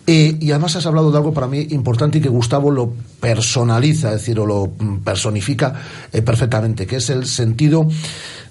eh, 0.07 0.37
y 0.39 0.51
además 0.51 0.75
has 0.77 0.85
hablado 0.85 1.11
de 1.11 1.17
algo 1.17 1.33
para 1.33 1.47
mí 1.47 1.67
importante 1.71 2.19
y 2.19 2.21
que 2.21 2.29
Gustavo 2.29 2.71
lo 2.71 2.93
personaliza, 3.19 4.09
es 4.13 4.21
decir, 4.21 4.39
o 4.39 4.45
lo 4.45 4.71
personifica 5.03 5.73
eh, 6.13 6.21
perfectamente, 6.21 6.87
que 6.87 6.97
es 6.97 7.09
el 7.09 7.25
sentido 7.25 7.87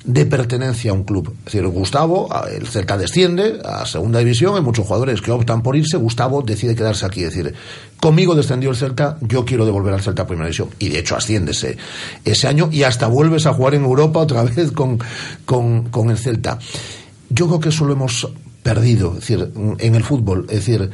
de 0.05 0.27
pertenencia 0.27 0.91
a 0.91 0.95
un 0.95 1.05
club. 1.05 1.35
Es 1.39 1.53
decir, 1.53 1.67
Gustavo, 1.67 2.29
el 2.51 2.67
Celta 2.67 2.99
desciende 2.99 3.61
a 3.65 3.87
segunda 3.87 4.19
división, 4.19 4.55
hay 4.55 4.61
muchos 4.61 4.87
jugadores 4.87 5.23
que 5.23 5.31
optan 5.31 5.63
por 5.63 5.77
irse, 5.77 5.97
Gustavo 5.97 6.43
decide 6.43 6.77
quedarse 6.77 7.07
aquí, 7.07 7.25
es 7.25 7.35
decir, 7.35 7.55
conmigo 7.99 8.35
descendió 8.35 8.71
el 8.71 8.77
Celta, 8.77 9.17
yo 9.23 9.45
quiero 9.45 9.65
devolver 9.65 9.95
al 9.95 10.03
Celta 10.03 10.23
a 10.23 10.27
primera 10.27 10.47
división. 10.47 10.69
Y 10.79 10.91
de 10.91 10.99
hecho 10.99 11.17
asciende 11.17 11.53
ese, 11.53 11.79
ese 12.25 12.47
año 12.47 12.69
y 12.71 12.83
hasta 12.83 13.07
vuelves 13.07 13.47
a 13.47 13.55
jugar 13.55 13.75
en 13.75 13.85
Europa 13.85 14.21
otra 14.21 14.43
vez 14.45 14.73
con, 14.73 14.99
con, 15.47 15.85
con 15.89 16.11
el 16.11 16.19
Celta. 16.19 16.59
Yo 17.31 17.47
creo 17.47 17.61
que 17.61 17.71
eso 17.71 17.87
lo 17.87 17.95
hemos 17.95 18.29
perdido, 18.63 19.11
es 19.15 19.21
decir, 19.21 19.53
en 19.79 19.95
el 19.95 20.05
fútbol, 20.05 20.47
es 20.49 20.67
decir, 20.67 20.91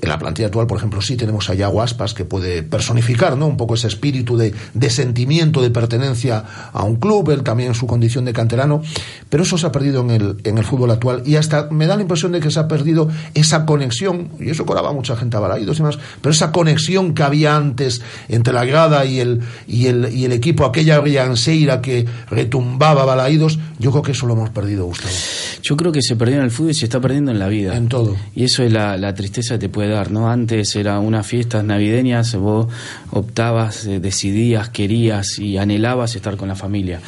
en 0.00 0.08
la 0.08 0.18
plantilla 0.18 0.46
actual, 0.46 0.66
por 0.66 0.78
ejemplo, 0.78 1.00
sí 1.00 1.16
tenemos 1.16 1.50
a 1.50 1.54
Yago 1.54 1.82
Aspas 1.82 2.14
que 2.14 2.24
puede 2.24 2.62
personificar 2.62 3.36
¿no? 3.36 3.46
un 3.46 3.56
poco 3.56 3.74
ese 3.74 3.88
espíritu 3.88 4.36
de, 4.36 4.52
sentimiento 4.90 5.60
de 5.60 5.70
pertenencia 5.70 6.44
a 6.72 6.84
un 6.84 6.96
club, 6.96 7.30
él 7.30 7.42
también 7.42 7.70
en 7.70 7.74
su 7.74 7.86
condición 7.86 8.24
de 8.24 8.32
canterano, 8.32 8.82
pero 9.28 9.42
eso 9.42 9.58
se 9.58 9.66
ha 9.66 9.72
perdido 9.72 10.00
en 10.02 10.10
el, 10.10 10.36
en 10.44 10.58
el 10.58 10.64
fútbol 10.64 10.90
actual 10.90 11.22
y 11.26 11.36
hasta 11.36 11.68
me 11.70 11.86
da 11.86 11.96
la 11.96 12.02
impresión 12.02 12.32
de 12.32 12.40
que 12.40 12.50
se 12.50 12.60
ha 12.60 12.68
perdido 12.68 13.08
esa 13.34 13.66
conexión, 13.66 14.30
y 14.38 14.50
eso 14.50 14.64
colaba 14.66 14.92
mucha 14.92 15.16
gente 15.16 15.36
a 15.36 15.40
Balaídos 15.40 15.76
y 15.76 15.80
demás, 15.80 15.98
pero 16.20 16.32
esa 16.32 16.52
conexión 16.52 17.14
que 17.14 17.22
había 17.22 17.56
antes 17.56 18.00
entre 18.28 18.52
la 18.52 18.64
grada 18.64 19.04
y 19.04 19.20
el, 19.20 19.40
y 19.66 19.86
el, 19.86 20.14
y 20.14 20.24
el 20.24 20.32
equipo, 20.32 20.64
aquella 20.64 21.00
rianseira 21.00 21.80
que 21.82 22.06
retumbaba 22.30 23.04
Balaídos, 23.04 23.58
yo 23.78 23.90
creo 23.90 24.02
que 24.02 24.12
eso 24.12 24.26
lo 24.26 24.34
hemos 24.34 24.50
perdido, 24.50 24.86
Gustavo. 24.86 25.14
Yo 25.62 25.76
creo 25.76 25.92
que 25.92 26.02
se 26.02 26.16
perdió 26.16 26.36
en 26.36 26.44
el 26.44 26.50
fútbol 26.50 26.72
y 26.72 26.74
se 26.74 26.86
está 26.86 27.00
perdiendo 27.00 27.30
en 27.30 27.38
la 27.38 27.48
vida. 27.48 27.76
En 27.76 27.88
todo. 27.88 28.16
Y 28.34 28.44
eso 28.44 28.62
es 28.62 28.72
la, 28.72 28.96
la 28.96 29.14
tristeza 29.14 29.54
que 29.54 29.60
te 29.60 29.68
puede 29.68 29.90
dar, 29.90 30.10
¿no? 30.10 30.30
Antes 30.30 30.74
era 30.76 30.98
unas 30.98 31.26
fiestas 31.26 31.64
navideñas, 31.64 32.34
vos 32.34 32.66
optabas, 33.10 33.86
eh, 33.86 34.00
decidías, 34.00 34.70
querías 34.70 35.38
y 35.38 35.58
anhelabas 35.58 36.16
estar 36.16 36.36
con 36.36 36.48
la 36.48 36.54
familia. 36.54 37.00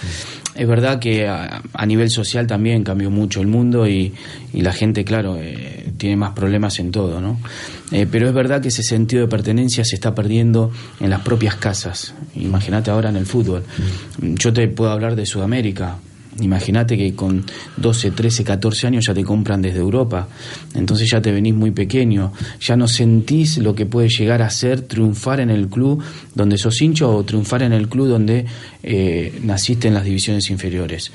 Es 0.55 0.67
verdad 0.67 0.99
que 0.99 1.29
a, 1.29 1.63
a, 1.73 1.87
nivel 1.87 2.11
social 2.11 2.47
también 2.47 2.83
cambió 2.83 3.11
mucho 3.11 3.41
el 3.41 3.47
mundo 3.47 3.87
y, 3.87 4.13
y 4.53 4.63
la 4.63 4.73
gente, 4.73 5.05
claro, 5.05 5.37
eh, 5.39 5.91
tiene 5.97 6.17
más 6.17 6.33
problemas 6.33 6.79
en 6.81 6.91
todo, 6.91 7.21
¿no? 7.21 7.39
Eh, 7.93 8.07
pero 8.11 8.29
es 8.29 8.35
verdad 8.35 8.61
que 8.61 8.69
ese 8.69 8.83
sentido 8.83 9.23
de 9.23 9.29
pertenencia 9.29 9.85
se 9.85 9.95
está 9.95 10.15
perdiendo 10.15 10.71
en 11.01 11.11
las 11.11 11.21
propias 11.21 11.57
casas. 11.57 12.15
Imagínate 12.35 12.91
ahora 12.91 13.11
en 13.11 13.17
el 13.17 13.27
fútbol. 13.27 13.65
Yo 14.21 14.53
te 14.53 14.67
puedo 14.69 14.91
hablar 14.91 15.17
de 15.17 15.27
Sudamérica, 15.27 15.99
Imagínate 16.41 16.97
que 16.97 17.15
con 17.15 17.45
12, 17.77 18.13
13, 18.13 18.45
14 18.45 18.87
años 18.87 19.07
ya 19.07 19.15
te 19.15 19.25
compran 19.25 19.63
desde 19.63 19.79
Europa, 19.79 20.29
entonces 20.75 21.09
ya 21.11 21.21
te 21.21 21.33
venís 21.33 21.55
muy 21.55 21.71
pequeño, 21.71 22.33
ya 22.61 22.77
no 22.77 22.89
sentís 22.89 23.59
lo 23.59 23.75
que 23.75 23.87
puede 23.87 24.09
llegar 24.09 24.43
a 24.43 24.51
ser 24.51 24.83
triunfar 24.83 25.41
en 25.41 25.51
el 25.51 25.69
club 25.69 26.03
donde 26.35 26.59
sos 26.59 26.81
hincho 26.81 27.15
o 27.15 27.25
triunfar 27.25 27.63
en 27.63 27.73
el 27.73 27.89
club 27.89 28.09
donde 28.09 28.47
eh, 28.83 29.39
naciste 29.43 29.89
en 29.89 29.95
las 29.95 30.05
divisiones 30.05 30.51
inferiores. 30.51 31.11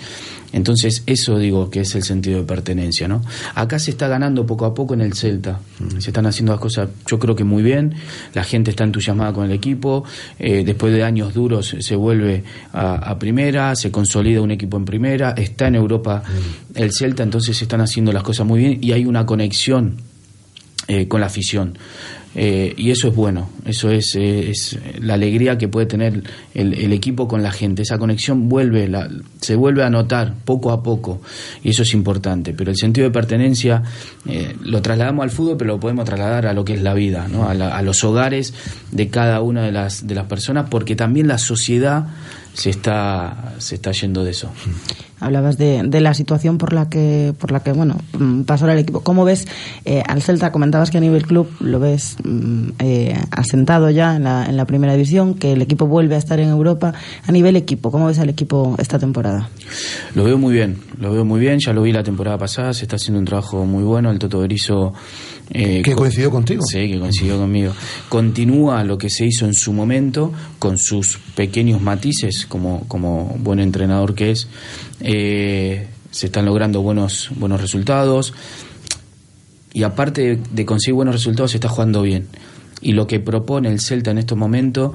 Entonces, 0.56 1.04
eso 1.06 1.38
digo 1.38 1.70
que 1.70 1.82
es 1.82 1.96
el 1.96 2.04
sentido 2.04 2.40
de 2.40 2.46
pertenencia, 2.46 3.10
¿no? 3.10 3.22
Acá 3.56 3.78
se 3.78 3.92
está 3.92 4.08
ganando 4.08 4.46
poco 4.46 4.64
a 4.64 4.74
poco 4.74 4.94
en 4.94 5.02
el 5.02 5.14
Celta. 5.14 5.60
Se 6.00 6.12
están 6.12 6.26
haciendo 6.28 6.54
las 6.54 6.62
cosas, 6.62 6.88
yo 7.06 7.20
creo 7.20 7.36
que 7.36 7.44
muy 7.44 7.62
bien. 7.62 7.94
La 8.34 8.46
gente 8.46 8.72
está 8.72 8.86
entusiasmada 8.86 9.34
con 9.34 9.44
el 9.44 9.52
equipo. 9.52 10.06
Eh, 10.40 10.64
después 10.66 10.94
de 10.94 11.04
años 11.04 11.34
duros 11.34 11.76
se 11.78 11.96
vuelve 11.98 12.44
a, 12.72 12.96
a, 12.96 13.20
primera, 13.20 13.76
se 13.76 13.92
consolida 13.92 14.40
un 14.40 14.52
equipo 14.52 14.78
en 14.78 14.86
primera. 14.86 15.15
Está 15.16 15.68
en 15.68 15.76
Europa 15.76 16.24
el 16.74 16.92
Celta, 16.92 17.24
entonces 17.24 17.58
se 17.58 17.66
están 17.66 17.82
haciendo 17.82 18.12
las 18.12 18.24
cosas 18.24 18.46
muy 18.46 18.60
bien 18.60 18.78
y 18.82 18.92
hay 18.92 19.06
una 19.06 19.26
conexión 19.26 19.98
eh, 20.88 21.08
con 21.08 21.20
la 21.20 21.28
afición. 21.28 21.80
Eh, 22.36 22.76
y 22.78 22.92
eso 22.92 23.08
es 23.08 23.16
bueno, 23.16 23.50
eso 23.66 23.90
es, 23.90 24.14
eh, 24.16 24.52
es, 24.52 24.78
la 25.00 25.16
alegría 25.16 25.58
que 25.58 25.68
puede 25.68 25.88
tener 25.88 26.22
el, 26.54 26.74
el, 26.76 26.94
equipo 26.94 27.28
con 27.28 27.42
la 27.42 27.52
gente. 27.52 27.82
Esa 27.82 27.98
conexión 27.98 28.50
vuelve, 28.50 28.88
la, 28.88 29.10
se 29.42 29.56
vuelve 29.56 29.84
a 29.84 29.90
notar 29.90 30.36
poco 30.44 30.72
a 30.72 30.84
poco 30.84 31.22
y 31.64 31.70
eso 31.70 31.82
es 31.82 31.94
importante. 31.96 32.54
Pero 32.54 32.70
el 32.70 32.78
sentido 32.78 33.08
de 33.08 33.12
pertenencia 33.12 33.82
lo 34.64 34.82
trasladamos 34.84 35.24
al 35.24 35.32
fútbol, 35.32 35.58
pero 35.58 35.74
lo 35.74 35.80
podemos 35.80 36.06
trasladar 36.06 36.46
a 36.46 36.54
lo 36.54 36.64
que 36.64 36.74
es 36.74 36.84
la 36.84 36.94
vida, 36.94 37.28
¿no? 37.28 37.50
a, 37.50 37.56
la, 37.56 37.76
a 37.76 37.82
los 37.82 38.04
hogares 38.04 38.54
de 38.92 39.08
cada 39.08 39.42
una 39.42 39.64
de 39.64 39.72
las, 39.72 40.06
de 40.06 40.14
las 40.14 40.26
personas, 40.26 40.68
porque 40.70 40.96
también 40.96 41.28
la 41.28 41.40
sociedad 41.40 42.10
se 42.54 42.70
está, 42.70 43.56
se 43.58 43.76
está 43.76 43.92
yendo 43.92 44.24
de 44.24 44.32
eso. 44.32 44.52
Hablabas 45.20 45.58
de, 45.58 45.84
de, 45.86 46.02
la 46.02 46.14
situación 46.14 46.58
por 46.58 46.74
la 46.74 46.90
que, 46.90 47.34
por 47.40 47.52
la 47.52 47.62
que 47.62 47.72
bueno, 47.72 47.98
pasó 48.46 48.70
el 48.70 48.78
equipo. 48.78 49.00
¿Cómo 49.02 49.24
ves 49.24 49.48
eh, 49.86 50.04
al 50.06 50.22
Celta? 50.22 50.52
Comentabas 50.52 50.92
que 50.92 50.98
a 50.98 51.02
nivel 51.02 51.26
club 51.26 51.50
lo 51.60 51.80
ves 51.80 52.18
eh, 52.80 53.18
asentado 53.32 53.90
ya 53.90 54.18
en 54.18 54.26
la, 54.26 54.46
en 54.46 54.58
la 54.58 54.66
primera 54.66 54.94
división, 54.94 55.36
que 55.36 55.54
el 55.54 55.62
equipo 55.62 55.88
vuelve 55.88 56.16
a 56.16 56.18
estar 56.18 56.40
en 56.40 56.50
Europa. 56.50 56.94
A 57.26 57.32
nivel 57.32 57.56
equipo, 57.56 57.92
¿cómo 57.92 58.08
ves 58.08 58.20
al 58.20 58.30
equipo 58.30 58.76
esta 58.78 59.00
temporada? 59.00 59.50
Lo 60.16 60.24
veo 60.24 60.38
muy 60.38 60.54
bien, 60.54 60.78
lo 61.00 61.12
veo 61.12 61.24
muy 61.24 61.40
bien. 61.40 61.60
Ya 61.60 61.74
lo 61.74 61.82
vi 61.82 61.92
la 61.92 62.04
temporada 62.04 62.38
pasada, 62.38 62.74
se 62.74 62.84
está 62.84 62.98
haciendo 62.98 63.20
un 63.20 63.26
trabajo 63.26 63.66
muy 63.66 63.84
bueno. 63.84 64.12
El 64.12 64.20
Toto 64.20 64.40
Berizzo 64.40 64.94
eh, 65.52 65.82
¿Que 65.84 65.94
coincidió 65.94 66.32
contigo? 66.32 66.64
Sí, 66.66 66.90
que 66.90 67.00
coincidió 67.00 67.38
conmigo. 67.38 67.74
Continúa 68.10 68.84
lo 68.84 68.98
que 68.98 69.10
se 69.10 69.26
hizo 69.26 69.46
en 69.46 69.54
su 69.54 69.74
momento, 69.74 70.34
con 70.60 70.78
sus 70.78 71.20
pequeños 71.36 71.82
matices, 71.82 72.46
como, 72.48 72.88
como 72.88 73.36
buen 73.40 73.60
entrenador 73.60 74.16
que 74.16 74.32
es. 74.32 74.48
Eh, 75.00 75.88
se 76.12 76.28
están 76.28 76.46
logrando 76.46 76.82
buenos, 76.82 77.30
buenos 77.36 77.62
resultados. 77.62 78.34
Y 79.74 79.84
aparte 79.84 80.40
de 80.52 80.66
conseguir 80.66 80.96
buenos 80.96 81.16
resultados, 81.16 81.52
se 81.52 81.58
está 81.58 81.68
jugando 81.68 82.02
bien. 82.02 82.28
Y 82.82 82.94
lo 82.94 83.08
que 83.08 83.20
propone 83.20 83.70
el 83.70 83.80
Celta 83.80 84.12
en 84.12 84.18
estos 84.20 84.38
momentos 84.38 84.94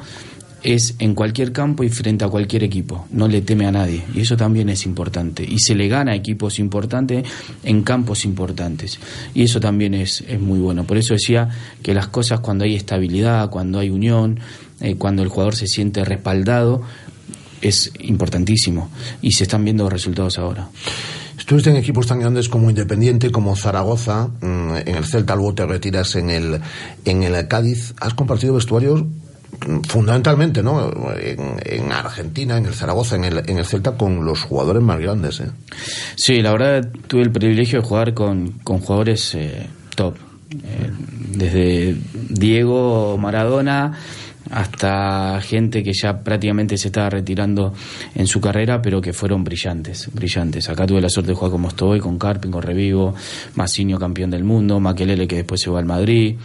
es 0.63 0.95
en 0.99 1.15
cualquier 1.15 1.53
campo 1.53 1.85
y 1.85 1.89
frente 1.89 2.25
a 2.25 2.29
cualquier 2.29 2.65
equipo. 2.65 3.07
No 3.11 3.29
le 3.29 3.43
teme 3.43 3.67
a 3.67 3.73
nadie. 3.73 4.03
Y 4.15 4.21
eso 4.21 4.37
también 4.37 4.69
es 4.69 4.85
importante. 4.87 5.45
Y 5.45 5.59
se 5.59 5.75
le 5.75 5.89
gana 5.89 6.13
a 6.13 6.15
equipos 6.15 6.59
importantes 6.59 7.27
en 7.63 7.83
campos 7.83 8.25
importantes. 8.25 8.99
Y 9.35 9.43
eso 9.43 9.61
también 9.61 9.95
es, 9.95 10.23
es 10.27 10.41
muy 10.41 10.59
bueno. 10.59 10.85
Por 10.85 10.97
eso 10.97 11.15
decía 11.15 11.49
que 11.83 11.95
las 11.95 12.09
cosas 12.09 12.41
cuando 12.41 12.65
hay 12.65 12.75
estabilidad, 12.75 13.51
cuando 13.51 13.79
hay 13.79 13.91
unión, 13.91 14.41
eh, 14.81 14.97
cuando 14.97 15.23
el 15.23 15.29
jugador 15.29 15.57
se 15.57 15.67
siente 15.67 16.05
respaldado, 16.05 16.83
es 17.61 17.93
importantísimo. 18.01 18.91
Y 19.23 19.33
se 19.33 19.45
están 19.45 19.65
viendo 19.65 19.89
resultados 19.89 20.39
ahora. 20.39 20.69
Estuviste 21.39 21.71
en 21.71 21.77
equipos 21.77 22.07
tan 22.07 22.21
grandes 22.21 22.49
como 22.49 22.69
Independiente, 22.69 23.31
como 23.31 23.57
Zaragoza, 23.57 24.29
en 24.43 24.95
el 24.95 25.05
Celta, 25.05 25.35
luego 25.35 25.55
te 25.55 25.67
retiras 25.67 26.15
en 26.17 26.31
el, 26.31 26.61
en 27.05 27.23
el 27.23 27.49
Cádiz. 27.49 27.95
Has 27.99 28.15
compartido 28.15 28.55
vestuarios 28.55 29.05
fundamentalmente 29.89 30.63
¿no? 30.63 30.91
En, 31.19 31.57
en, 31.65 31.93
Argentina, 31.93 32.57
en 32.57 32.67
el 32.67 32.75
Zaragoza, 32.75 33.17
en 33.17 33.25
el, 33.25 33.43
en 33.47 33.59
el 33.59 33.65
Celta, 33.65 33.93
con 33.93 34.25
los 34.25 34.43
jugadores 34.43 34.83
más 34.83 35.01
grandes. 35.01 35.41
¿eh? 35.41 35.51
Sí, 36.15 36.41
la 36.41 36.53
verdad 36.53 36.89
tuve 37.07 37.23
el 37.23 37.33
privilegio 37.33 37.81
de 37.81 37.87
jugar 37.87 38.15
con, 38.15 38.53
con 38.63 38.79
jugadores 38.81 39.35
eh, 39.35 39.67
top. 39.95 40.17
Eh, 40.53 40.91
desde 41.37 41.97
Diego 42.29 43.17
Maradona 43.19 43.93
hasta 44.51 45.41
gente 45.41 45.83
que 45.83 45.93
ya 45.93 46.23
prácticamente 46.23 46.77
se 46.77 46.89
estaba 46.89 47.11
retirando 47.11 47.73
en 48.15 48.27
su 48.27 48.41
carrera, 48.41 48.83
pero 48.83 49.01
que 49.01 49.13
fueron 49.13 49.45
brillantes, 49.45 50.09
brillantes. 50.13 50.69
Acá 50.69 50.87
tuve 50.87 51.01
la 51.01 51.09
suerte 51.09 51.31
de 51.33 51.37
jugar 51.37 51.53
como 51.53 51.69
estoy, 51.69 52.01
con 52.01 52.19
Carpin, 52.19 52.51
con 52.51 52.63
Revivo, 52.63 53.15
Masinho 53.55 53.99
campeón 53.99 54.31
del 54.31 54.45
mundo, 54.45 54.81
Maquelele 54.81 55.29
que 55.29 55.37
después 55.37 55.61
se 55.61 55.71
va 55.71 55.79
al 55.79 55.87
Madrid. 55.87 56.37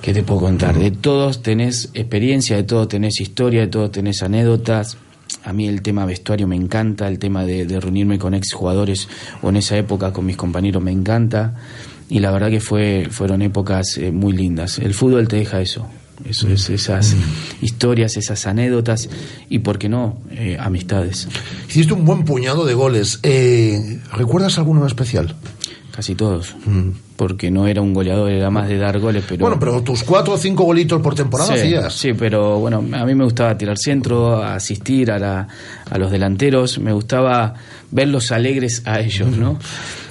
¿Qué 0.00 0.14
te 0.14 0.22
puedo 0.22 0.40
contar? 0.40 0.78
De 0.78 0.90
todos 0.90 1.42
tenés 1.42 1.90
experiencia, 1.92 2.56
de 2.56 2.62
todos 2.62 2.88
tenés 2.88 3.20
historia, 3.20 3.62
de 3.62 3.66
todos 3.66 3.90
tenés 3.90 4.22
anécdotas. 4.22 4.96
A 5.44 5.52
mí 5.52 5.66
el 5.68 5.82
tema 5.82 6.06
vestuario 6.06 6.46
me 6.46 6.56
encanta, 6.56 7.08
el 7.08 7.18
tema 7.18 7.44
de, 7.44 7.64
reunirme 7.80 8.18
con 8.18 8.32
ex 8.32 8.52
jugadores 8.52 9.08
o 9.42 9.50
en 9.50 9.56
esa 9.56 9.76
época 9.76 10.12
con 10.12 10.24
mis 10.24 10.36
compañeros 10.36 10.82
me 10.82 10.92
encanta. 10.92 11.54
Y 12.08 12.20
la 12.20 12.30
verdad 12.30 12.48
que 12.48 12.60
fue, 12.60 13.08
fueron 13.10 13.42
épocas 13.42 13.98
eh, 13.98 14.10
muy 14.10 14.32
lindas. 14.32 14.78
El 14.78 14.94
fútbol 14.94 15.28
te 15.28 15.36
deja 15.36 15.60
eso, 15.60 15.86
Eso 16.24 16.48
es, 16.48 16.68
esas 16.70 17.14
historias, 17.62 18.16
esas 18.16 18.46
anécdotas 18.46 19.08
y, 19.48 19.60
¿por 19.60 19.78
qué 19.78 19.88
no?, 19.88 20.18
eh, 20.30 20.56
amistades. 20.58 21.28
Hiciste 21.68 21.92
un 21.92 22.04
buen 22.04 22.24
puñado 22.24 22.64
de 22.64 22.74
goles. 22.74 23.20
Eh, 23.22 24.00
¿Recuerdas 24.12 24.58
alguno 24.58 24.80
en 24.80 24.86
especial? 24.86 25.34
Casi 25.94 26.14
todos. 26.14 26.54
Porque 27.16 27.50
no 27.50 27.66
era 27.66 27.82
un 27.82 27.92
goleador, 27.92 28.30
era 28.30 28.50
más 28.50 28.68
de 28.68 28.78
dar 28.78 29.00
goles, 29.00 29.24
pero... 29.28 29.40
Bueno, 29.40 29.58
pero 29.58 29.82
tus 29.82 30.04
cuatro 30.04 30.34
o 30.34 30.38
cinco 30.38 30.62
golitos 30.64 31.00
por 31.02 31.14
temporada 31.14 31.54
sí, 31.54 31.60
hacías. 31.60 31.92
Sí, 31.92 32.12
pero 32.12 32.60
bueno, 32.60 32.78
a 32.92 33.04
mí 33.04 33.14
me 33.14 33.24
gustaba 33.24 33.58
tirar 33.58 33.76
centro, 33.78 34.42
asistir 34.42 35.10
a, 35.10 35.18
la, 35.18 35.48
a 35.90 35.98
los 35.98 36.12
delanteros, 36.12 36.78
me 36.78 36.92
gustaba 36.92 37.54
verlos 37.90 38.30
alegres 38.30 38.82
a 38.84 39.00
ellos, 39.00 39.36
¿no? 39.36 39.58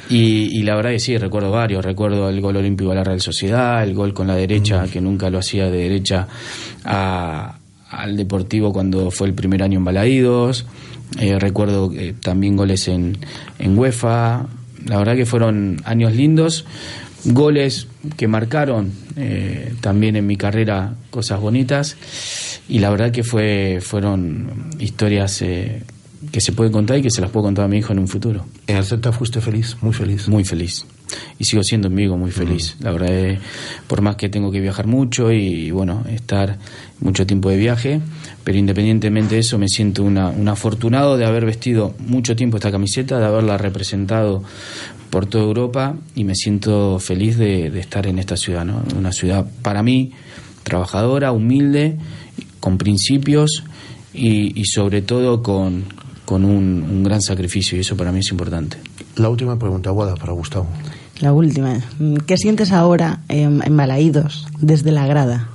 Y, 0.09 0.57
y, 0.57 0.63
la 0.63 0.75
verdad 0.75 0.91
que 0.91 0.99
sí, 0.99 1.17
recuerdo 1.17 1.51
varios. 1.51 1.83
Recuerdo 1.83 2.29
el 2.29 2.39
gol 2.39 2.55
olímpico 2.55 2.91
a 2.91 2.95
la 2.95 3.03
Real 3.03 3.19
Sociedad, 3.19 3.83
el 3.83 3.93
gol 3.93 4.13
con 4.13 4.27
la 4.27 4.35
derecha, 4.35 4.85
que 4.91 5.01
nunca 5.01 5.29
lo 5.29 5.39
hacía 5.39 5.65
de 5.65 5.77
derecha 5.77 6.27
a, 6.85 7.57
al 7.89 8.17
Deportivo 8.17 8.71
cuando 8.71 9.11
fue 9.11 9.27
el 9.27 9.33
primer 9.33 9.63
año 9.63 9.79
en 9.79 9.85
Balaídos. 9.85 10.65
Eh, 11.19 11.39
recuerdo 11.39 11.91
eh, 11.93 12.13
también 12.21 12.55
goles 12.55 12.87
en, 12.87 13.17
en 13.59 13.77
UEFA. 13.77 14.45
La 14.85 14.97
verdad 14.97 15.15
que 15.15 15.25
fueron 15.25 15.81
años 15.85 16.13
lindos. 16.13 16.65
Goles 17.25 17.87
que 18.15 18.27
marcaron 18.27 18.91
eh, 19.15 19.73
también 19.81 20.15
en 20.15 20.27
mi 20.27 20.37
carrera 20.37 20.95
cosas 21.09 21.39
bonitas. 21.39 21.97
Y 22.69 22.79
la 22.79 22.89
verdad 22.89 23.11
que 23.11 23.23
fue 23.23 23.79
fueron 23.81 24.69
historias 24.79 25.43
que 26.31 26.41
se 26.41 26.51
puede 26.51 26.71
contar 26.71 26.97
y 26.97 27.01
que 27.01 27.11
se 27.11 27.21
las 27.21 27.31
puedo 27.31 27.45
contar 27.45 27.65
a 27.65 27.67
mi 27.67 27.77
hijo 27.77 27.93
en 27.93 27.99
un 27.99 28.07
futuro. 28.07 28.45
¿En 28.67 28.77
el 28.77 28.83
Celta 28.83 29.11
fuiste 29.11 29.41
feliz? 29.41 29.77
Muy 29.81 29.93
feliz. 29.93 30.27
Muy 30.27 30.43
feliz. 30.43 30.85
Y 31.39 31.45
sigo 31.45 31.63
siendo 31.63 31.87
en 31.87 31.95
Vigo 31.95 32.17
muy 32.17 32.31
feliz. 32.31 32.75
La 32.79 32.91
verdad 32.91 33.11
es, 33.13 33.39
por 33.87 34.01
más 34.01 34.17
que 34.17 34.27
tengo 34.27 34.51
que 34.51 34.59
viajar 34.59 34.87
mucho 34.87 35.31
y, 35.31 35.71
bueno, 35.71 36.03
estar 36.09 36.57
mucho 36.99 37.25
tiempo 37.25 37.49
de 37.49 37.57
viaje, 37.57 38.01
pero 38.43 38.57
independientemente 38.57 39.35
de 39.35 39.41
eso 39.41 39.57
me 39.57 39.69
siento 39.69 40.03
una, 40.03 40.29
un 40.29 40.47
afortunado 40.49 41.17
de 41.17 41.25
haber 41.25 41.45
vestido 41.45 41.95
mucho 41.99 42.35
tiempo 42.35 42.57
esta 42.57 42.71
camiseta, 42.71 43.19
de 43.19 43.25
haberla 43.25 43.57
representado 43.57 44.43
por 45.09 45.27
toda 45.27 45.45
Europa 45.45 45.95
y 46.15 46.25
me 46.25 46.35
siento 46.35 46.99
feliz 46.99 47.37
de, 47.37 47.69
de 47.69 47.79
estar 47.79 48.05
en 48.07 48.19
esta 48.19 48.35
ciudad, 48.35 48.65
¿no? 48.65 48.83
Una 48.97 49.13
ciudad 49.13 49.45
para 49.61 49.81
mí 49.83 50.11
trabajadora, 50.63 51.31
humilde, 51.31 51.97
con 52.59 52.77
principios 52.77 53.63
y, 54.13 54.59
y 54.59 54.65
sobre 54.65 55.01
todo 55.01 55.41
con, 55.41 55.85
con 56.27 56.43
un, 56.43 56.83
un, 56.83 57.03
gran 57.03 57.21
sacrificio 57.21 57.77
y 57.77 57.81
eso 57.81 57.95
para 57.95 58.11
mí 58.11 58.19
es 58.19 58.31
importante. 58.31 58.75
La 59.15 59.29
última 59.29 59.57
pregunta, 59.57 59.91
Guada, 59.91 60.13
para 60.15 60.33
Gustavo. 60.33 60.67
La 61.21 61.31
última. 61.31 61.79
¿Qué 62.27 62.35
sientes 62.35 62.73
ahora 62.73 63.21
en, 63.29 63.63
en 63.65 63.77
Balaídos, 63.77 64.45
desde 64.59 64.91
la 64.91 65.07
grada? 65.07 65.47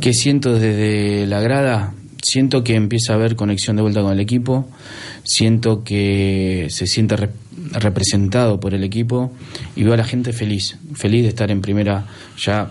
¿Qué 0.00 0.14
siento 0.14 0.54
desde 0.54 1.26
la 1.26 1.40
grada? 1.40 1.94
Siento 2.22 2.62
que 2.62 2.76
empieza 2.76 3.12
a 3.12 3.16
haber 3.16 3.34
conexión 3.34 3.74
de 3.74 3.82
vuelta 3.82 4.02
con 4.02 4.12
el 4.12 4.20
equipo, 4.20 4.68
siento 5.24 5.82
que 5.82 6.68
se 6.70 6.86
siente 6.86 7.16
re 7.16 7.30
representado 7.72 8.60
por 8.60 8.74
el 8.74 8.84
equipo 8.84 9.32
y 9.76 9.82
veo 9.82 9.94
a 9.94 9.96
la 9.96 10.04
gente 10.04 10.32
feliz, 10.32 10.78
feliz 10.94 11.22
de 11.22 11.28
estar 11.28 11.50
en 11.50 11.60
primera 11.60 12.06
ya 12.38 12.70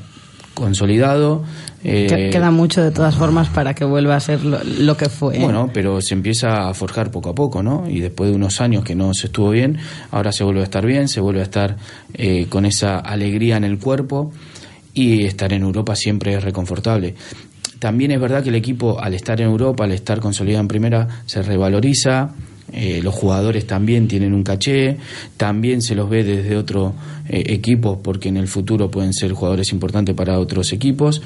consolidado. 0.60 1.44
Eh, 1.84 2.30
Queda 2.32 2.52
mucho 2.52 2.84
de 2.84 2.92
todas 2.92 3.16
formas 3.16 3.50
para 3.50 3.74
que 3.74 3.86
vuelva 3.86 4.16
a 4.16 4.20
ser 4.20 4.44
lo, 4.44 4.64
lo, 4.64 4.98
que 4.98 5.10
fue. 5.10 5.38
¿eh? 5.38 5.40
Bueno, 5.42 5.70
pero 5.74 6.02
se 6.02 6.14
empieza 6.14 6.68
a 6.68 6.74
forjar 6.74 7.10
poco 7.10 7.30
a 7.30 7.36
poco, 7.36 7.64
¿no? 7.64 7.90
Y 7.90 8.00
después 8.00 8.30
de 8.30 8.36
unos 8.36 8.62
años 8.62 8.84
que 8.84 8.96
no 8.96 9.14
se 9.14 9.28
estuvo 9.28 9.52
bien, 9.52 9.78
ahora 10.12 10.32
se 10.32 10.44
vuelve 10.44 10.62
a 10.62 10.66
estar 10.66 10.86
bien, 10.86 11.08
se 11.08 11.22
vuelve 11.22 11.40
a 11.40 11.44
estar 11.44 11.78
eh, 12.14 12.48
con 12.50 12.66
esa 12.66 13.00
alegría 13.00 13.58
en 13.58 13.64
el 13.64 13.80
cuerpo 13.80 14.32
y 14.94 15.26
estar 15.26 15.54
en 15.54 15.64
Europa 15.64 15.96
siempre 15.96 16.34
es 16.34 16.44
reconfortable. 16.44 17.16
También 17.80 18.12
es 18.12 18.20
verdad 18.20 18.44
que 18.44 18.50
el 18.50 18.56
equipo, 18.56 19.00
al 19.00 19.14
estar 19.14 19.40
en 19.40 19.48
Europa, 19.48 19.86
al 19.86 19.94
estar 19.94 20.20
consolidado 20.20 20.62
en 20.62 20.68
primera, 20.68 21.08
se 21.26 21.42
revaloriza, 21.42 22.32
eh, 22.74 23.02
los 23.02 23.16
jugadores 23.16 23.66
también 23.66 24.08
tienen 24.08 24.34
un 24.34 24.44
caché, 24.44 24.98
también 25.38 25.82
se 25.82 25.96
los 25.96 26.10
ve 26.10 26.24
desde 26.24 26.56
otro 26.58 26.94
eh, 27.28 27.44
equipo 27.48 28.02
porque 28.02 28.30
en 28.30 28.38
el 28.38 28.48
futuro 28.48 28.90
pueden 28.90 29.14
ser 29.14 29.34
jugadores 29.34 29.72
importantes 29.72 30.16
para 30.16 30.40
otros 30.40 30.72
equipos 30.74 31.22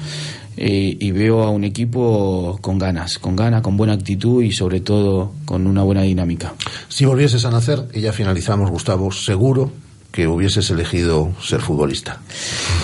eh, 0.56 0.96
y 0.98 1.10
veo 1.10 1.42
a 1.42 1.50
un 1.50 1.64
equipo 1.64 2.58
con 2.60 2.78
ganas, 2.78 3.18
con 3.18 3.36
ganas, 3.36 3.62
con 3.62 3.76
buena 3.76 3.94
actitud 3.94 4.42
y 4.42 4.52
sobre 4.52 4.80
todo 4.80 5.32
con 5.44 5.66
una 5.66 5.82
buena 5.82 6.02
dinámica. 6.02 6.54
Si 6.88 7.04
volvieses 7.04 7.44
a 7.44 7.50
nacer, 7.50 7.86
y 7.92 8.00
ya 8.00 8.12
finalizamos 8.12 8.70
Gustavo, 8.70 9.10
seguro 9.10 9.72
que 10.12 10.28
hubieses 10.28 10.70
elegido 10.70 11.32
ser 11.42 11.60
futbolista. 11.60 12.20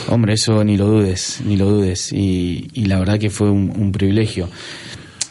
Hombre, 0.09 0.35
eso 0.35 0.65
ni 0.65 0.77
lo 0.77 0.87
dudes, 0.87 1.41
ni 1.45 1.57
lo 1.57 1.67
dudes 1.67 2.13
y, 2.13 2.69
y 2.75 2.87
la 2.87 2.99
verdad 2.99 3.21
que 3.21 3.31
fue 3.31 3.49
un, 3.49 3.73
un 3.77 3.93
privilegio 3.93 4.49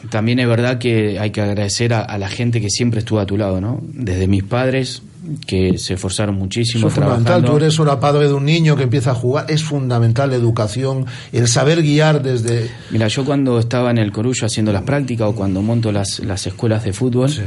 también 0.09 0.39
es 0.39 0.47
verdad 0.47 0.77
que 0.77 1.19
hay 1.19 1.31
que 1.31 1.41
agradecer 1.41 1.93
a, 1.93 2.01
a, 2.01 2.17
la 2.17 2.29
gente 2.29 2.61
que 2.61 2.69
siempre 2.69 2.99
estuvo 2.99 3.19
a 3.19 3.25
tu 3.25 3.37
lado, 3.37 3.59
¿no? 3.59 3.81
Desde 3.83 4.27
mis 4.27 4.43
padres, 4.43 5.01
que 5.45 5.77
se 5.77 5.95
esforzaron 5.95 6.35
muchísimo. 6.35 6.79
Eso 6.79 6.87
es 6.87 6.93
fundamental. 6.93 7.43
Tú 7.43 7.57
eres 7.57 7.77
ahora 7.79 7.99
padre 7.99 8.27
de 8.27 8.33
un 8.33 8.45
niño 8.45 8.75
que 8.75 8.83
empieza 8.83 9.11
a 9.11 9.15
jugar. 9.15 9.45
Es 9.49 9.63
fundamental 9.63 10.29
la 10.29 10.35
educación, 10.35 11.05
el 11.31 11.47
saber 11.47 11.81
guiar 11.81 12.21
desde. 12.21 12.69
Mira, 12.91 13.07
yo 13.07 13.25
cuando 13.25 13.59
estaba 13.59 13.91
en 13.91 13.97
el 13.97 14.11
Corullo 14.11 14.45
haciendo 14.45 14.71
las 14.71 14.83
prácticas 14.83 15.27
o 15.27 15.35
cuando 15.35 15.61
monto 15.61 15.91
las, 15.91 16.19
las 16.19 16.47
escuelas 16.47 16.83
de 16.83 16.93
fútbol, 16.93 17.29
sí. 17.29 17.41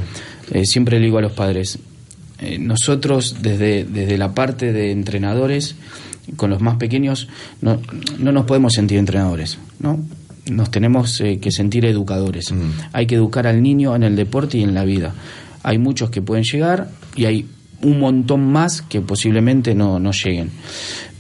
eh, 0.53 0.65
siempre 0.65 0.99
le 0.99 1.07
digo 1.07 1.19
a 1.19 1.23
los 1.23 1.33
padres: 1.33 1.79
eh, 2.41 2.59
nosotros, 2.59 3.37
desde, 3.41 3.85
desde 3.85 4.19
la 4.19 4.35
parte 4.35 4.73
de 4.73 4.93
entrenadores, 4.93 5.77
con 6.37 6.51
los 6.51 6.61
más 6.61 6.77
pequeños, 6.77 7.29
no, 7.61 7.81
no 8.19 8.33
nos 8.33 8.45
podemos 8.45 8.75
sentir 8.75 8.99
entrenadores, 8.99 9.59
¿no? 9.81 9.99
Nos 10.51 10.71
tenemos 10.71 11.21
eh, 11.21 11.39
que 11.41 11.51
sentir 11.51 11.85
educadores. 11.85 12.53
Mm. 12.53 12.71
Hay 12.93 13.07
que 13.07 13.15
educar 13.15 13.47
al 13.47 13.63
niño 13.63 13.95
en 13.95 14.03
el 14.03 14.17
deporte 14.17 14.59
y 14.59 14.63
en 14.63 14.75
la 14.75 14.85
vida. 14.85 15.15
Hay 15.63 15.79
muchos 15.79 16.11
que 16.11 16.23
pueden 16.23 16.45
llegar 16.45 16.91
y 17.15 17.27
hay 17.27 17.47
un 17.83 18.01
montón 18.01 18.51
más 18.51 18.83
que 18.83 19.01
posiblemente 19.01 19.75
no, 19.75 19.99
no 19.99 20.13
lleguen. 20.13 20.51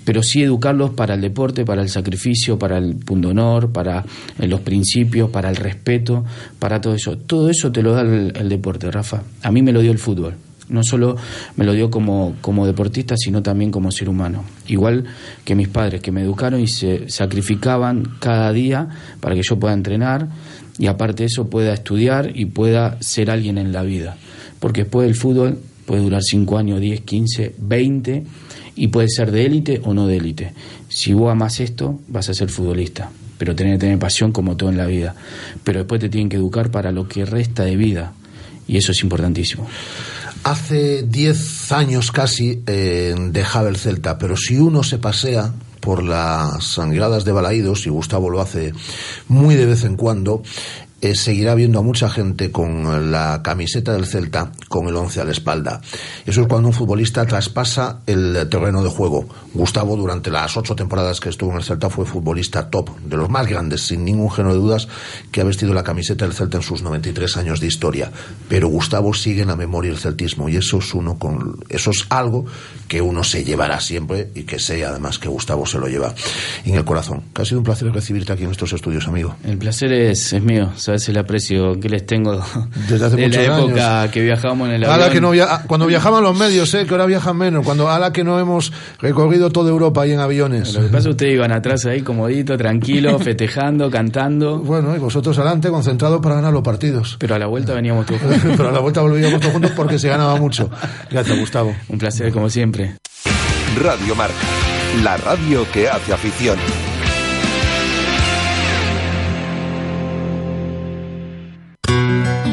Pero 0.04 0.22
sí 0.22 0.42
educarlos 0.42 0.90
para 0.90 1.14
el 1.14 1.20
deporte, 1.20 1.64
para 1.64 1.80
el 1.80 1.88
sacrificio, 1.88 2.58
para 2.58 2.78
el 2.78 2.96
punto 2.96 3.28
honor, 3.28 3.70
para 3.70 4.04
eh, 4.38 4.48
los 4.48 4.60
principios, 4.60 5.30
para 5.30 5.48
el 5.48 5.56
respeto, 5.56 6.24
para 6.58 6.80
todo 6.80 6.94
eso. 6.94 7.16
Todo 7.18 7.48
eso 7.50 7.70
te 7.70 7.82
lo 7.82 7.92
da 7.92 8.00
el, 8.00 8.32
el 8.34 8.48
deporte, 8.48 8.90
Rafa. 8.90 9.22
A 9.42 9.52
mí 9.52 9.62
me 9.62 9.72
lo 9.72 9.80
dio 9.80 9.92
el 9.92 9.98
fútbol 9.98 10.34
no 10.72 10.82
solo 10.82 11.16
me 11.56 11.64
lo 11.64 11.72
dio 11.72 11.90
como, 11.90 12.34
como 12.40 12.66
deportista, 12.66 13.16
sino 13.16 13.42
también 13.42 13.70
como 13.70 13.90
ser 13.90 14.08
humano. 14.08 14.44
Igual 14.66 15.04
que 15.44 15.54
mis 15.54 15.68
padres, 15.68 16.00
que 16.00 16.12
me 16.12 16.22
educaron 16.22 16.60
y 16.60 16.66
se 16.66 17.08
sacrificaban 17.08 18.04
cada 18.18 18.52
día 18.52 18.88
para 19.20 19.34
que 19.34 19.42
yo 19.42 19.58
pueda 19.58 19.74
entrenar 19.74 20.28
y 20.78 20.86
aparte 20.86 21.22
de 21.22 21.26
eso 21.26 21.48
pueda 21.48 21.72
estudiar 21.72 22.32
y 22.34 22.46
pueda 22.46 22.96
ser 23.00 23.30
alguien 23.30 23.58
en 23.58 23.72
la 23.72 23.82
vida. 23.82 24.16
Porque 24.58 24.82
después 24.82 25.06
del 25.06 25.16
fútbol 25.16 25.58
puede 25.86 26.02
durar 26.02 26.22
5 26.22 26.58
años, 26.58 26.80
10, 26.80 27.00
15, 27.02 27.54
20 27.58 28.24
y 28.76 28.88
puede 28.88 29.08
ser 29.08 29.30
de 29.30 29.46
élite 29.46 29.80
o 29.84 29.94
no 29.94 30.06
de 30.06 30.16
élite. 30.16 30.52
Si 30.88 31.12
vos 31.12 31.30
amas 31.30 31.60
esto, 31.60 32.00
vas 32.08 32.28
a 32.28 32.34
ser 32.34 32.48
futbolista 32.48 33.10
pero 33.42 33.56
tener 33.56 33.72
que 33.72 33.80
tener 33.80 33.98
pasión 33.98 34.30
como 34.30 34.56
todo 34.56 34.70
en 34.70 34.76
la 34.76 34.86
vida. 34.86 35.16
Pero 35.64 35.80
después 35.80 36.00
te 36.00 36.08
tienen 36.08 36.28
que 36.28 36.36
educar 36.36 36.70
para 36.70 36.92
lo 36.92 37.08
que 37.08 37.24
resta 37.24 37.64
de 37.64 37.74
vida 37.74 38.12
y 38.68 38.76
eso 38.76 38.92
es 38.92 39.02
importantísimo. 39.02 39.66
Hace 40.44 41.04
10 41.04 41.72
años 41.72 42.10
casi 42.10 42.62
eh, 42.66 43.14
dejaba 43.30 43.68
el 43.68 43.76
Celta, 43.76 44.18
pero 44.18 44.36
si 44.36 44.58
uno 44.58 44.82
se 44.82 44.98
pasea 44.98 45.52
por 45.80 46.02
las 46.02 46.64
sangradas 46.64 47.24
de 47.24 47.32
Balaídos, 47.32 47.86
y 47.86 47.90
Gustavo 47.90 48.28
lo 48.28 48.40
hace 48.40 48.72
muy 49.28 49.54
de 49.54 49.66
vez 49.66 49.84
en 49.84 49.96
cuando, 49.96 50.42
eh, 51.02 51.16
seguirá 51.16 51.56
viendo 51.56 51.80
a 51.80 51.82
mucha 51.82 52.08
gente 52.08 52.52
con 52.52 53.10
la 53.10 53.42
camiseta 53.42 53.92
del 53.92 54.06
Celta 54.06 54.52
con 54.68 54.86
el 54.86 54.94
11 54.94 55.20
a 55.20 55.24
la 55.24 55.32
espalda. 55.32 55.80
Eso 56.24 56.42
es 56.42 56.46
cuando 56.46 56.68
un 56.68 56.74
futbolista 56.74 57.26
traspasa 57.26 58.02
el 58.06 58.46
terreno 58.48 58.84
de 58.84 58.88
juego. 58.88 59.26
Gustavo, 59.52 59.96
durante 59.96 60.30
las 60.30 60.56
ocho 60.56 60.76
temporadas 60.76 61.18
que 61.18 61.28
estuvo 61.28 61.50
en 61.50 61.56
el 61.56 61.64
Celta, 61.64 61.90
fue 61.90 62.06
futbolista 62.06 62.70
top, 62.70 62.96
de 63.00 63.16
los 63.16 63.28
más 63.28 63.48
grandes, 63.48 63.82
sin 63.82 64.04
ningún 64.04 64.30
género 64.30 64.54
de 64.54 64.60
dudas, 64.60 64.86
que 65.32 65.40
ha 65.40 65.44
vestido 65.44 65.74
la 65.74 65.82
camiseta 65.82 66.24
del 66.24 66.34
Celta 66.34 66.58
en 66.58 66.62
sus 66.62 66.82
93 66.82 67.36
años 67.36 67.58
de 67.58 67.66
historia. 67.66 68.12
Pero 68.48 68.68
Gustavo 68.68 69.12
sigue 69.12 69.42
en 69.42 69.48
la 69.48 69.56
memoria 69.56 69.90
el 69.90 69.98
celtismo 69.98 70.48
y 70.48 70.56
eso 70.56 70.78
es, 70.78 70.94
uno 70.94 71.18
con, 71.18 71.56
eso 71.68 71.90
es 71.90 72.06
algo 72.10 72.46
que 72.86 73.02
uno 73.02 73.24
se 73.24 73.42
llevará 73.42 73.80
siempre 73.80 74.30
y 74.36 74.44
que 74.44 74.60
sé 74.60 74.84
además 74.84 75.18
que 75.18 75.28
Gustavo 75.28 75.66
se 75.66 75.80
lo 75.80 75.88
lleva 75.88 76.14
en 76.64 76.76
el 76.76 76.84
corazón. 76.84 77.22
Ha 77.34 77.44
sido 77.44 77.58
un 77.58 77.64
placer 77.64 77.90
recibirte 77.90 78.32
aquí 78.32 78.42
en 78.42 78.48
nuestros 78.48 78.72
estudios, 78.72 79.08
amigo. 79.08 79.34
El 79.42 79.58
placer 79.58 79.92
es 79.92 80.32
mío, 80.40 80.72
sabes 80.92 81.08
el 81.08 81.18
aprecio 81.18 81.80
que 81.80 81.88
les 81.88 82.04
tengo 82.04 82.44
desde 82.88 83.06
hace 83.06 83.16
de 83.16 83.28
la 83.28 83.42
época 83.42 84.00
años. 84.02 84.12
que 84.12 84.20
viajábamos 84.20 84.68
en 84.68 84.74
el 84.74 84.84
avión. 84.84 85.10
Que 85.10 85.20
no 85.20 85.30
via 85.30 85.62
cuando 85.66 85.86
viajaban 85.86 86.22
los 86.22 86.38
medios, 86.38 86.72
eh, 86.74 86.84
que 86.84 86.90
ahora 86.92 87.06
viajan 87.06 87.36
menos, 87.36 87.64
cuando 87.64 87.90
a 87.90 87.98
la 87.98 88.12
que 88.12 88.24
no 88.24 88.38
hemos 88.38 88.72
recorrido 89.00 89.50
toda 89.50 89.70
Europa 89.70 90.02
ahí 90.02 90.12
en 90.12 90.20
aviones. 90.20 90.74
Lo 90.74 90.80
que 90.80 90.86
pasa 90.86 90.98
es 90.98 91.04
que 91.04 91.10
ustedes 91.10 91.34
iban 91.34 91.52
atrás 91.52 91.86
ahí 91.86 92.02
comodito, 92.02 92.56
tranquilo, 92.56 93.18
festejando, 93.20 93.90
cantando. 93.90 94.58
Bueno, 94.58 94.94
y 94.94 94.98
vosotros 94.98 95.38
adelante, 95.38 95.70
concentrados 95.70 96.20
para 96.20 96.36
ganar 96.36 96.52
los 96.52 96.62
partidos. 96.62 97.16
Pero 97.18 97.34
a 97.34 97.38
la 97.38 97.46
vuelta 97.46 97.74
veníamos 97.74 98.06
todos 98.06 98.20
juntos. 98.20 98.40
Pero 98.56 98.68
a 98.68 98.72
la 98.72 98.80
vuelta 98.80 99.00
volvíamos 99.00 99.40
todos 99.40 99.52
juntos 99.52 99.72
porque 99.74 99.98
se 99.98 100.08
ganaba 100.08 100.36
mucho. 100.36 100.70
Gracias, 101.10 101.38
Gustavo. 101.38 101.74
Un 101.88 101.98
placer, 101.98 102.32
como 102.32 102.50
siempre. 102.50 102.96
Radio 103.80 104.14
Marca, 104.14 104.34
la 105.02 105.16
radio 105.16 105.66
que 105.72 105.88
hace 105.88 106.12
afición. 106.12 106.58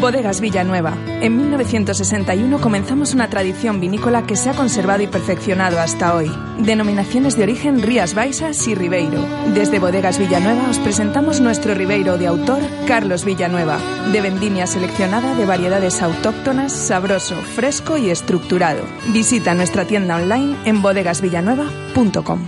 Bodegas 0.09 0.41
Villanueva. 0.41 0.97
En 1.21 1.37
1961 1.37 2.59
comenzamos 2.59 3.13
una 3.13 3.29
tradición 3.29 3.79
vinícola 3.79 4.25
que 4.25 4.35
se 4.35 4.49
ha 4.49 4.55
conservado 4.55 5.03
y 5.03 5.07
perfeccionado 5.07 5.79
hasta 5.79 6.15
hoy. 6.15 6.31
Denominaciones 6.57 7.37
de 7.37 7.43
origen 7.43 7.83
Rías 7.83 8.15
Baixas 8.15 8.67
y 8.67 8.73
Ribeiro. 8.73 9.23
Desde 9.53 9.77
Bodegas 9.77 10.17
Villanueva 10.17 10.67
os 10.67 10.79
presentamos 10.79 11.41
nuestro 11.41 11.75
Ribeiro 11.75 12.17
de 12.17 12.25
autor 12.25 12.57
Carlos 12.87 13.23
Villanueva, 13.23 13.77
de 14.11 14.19
vendimia 14.19 14.65
seleccionada 14.65 15.35
de 15.35 15.45
variedades 15.45 16.01
autóctonas, 16.01 16.73
sabroso, 16.73 17.35
fresco 17.35 17.99
y 17.99 18.09
estructurado. 18.09 18.81
Visita 19.13 19.53
nuestra 19.53 19.85
tienda 19.85 20.15
online 20.15 20.55
en 20.65 20.81
bodegasvillanueva.com. 20.81 22.47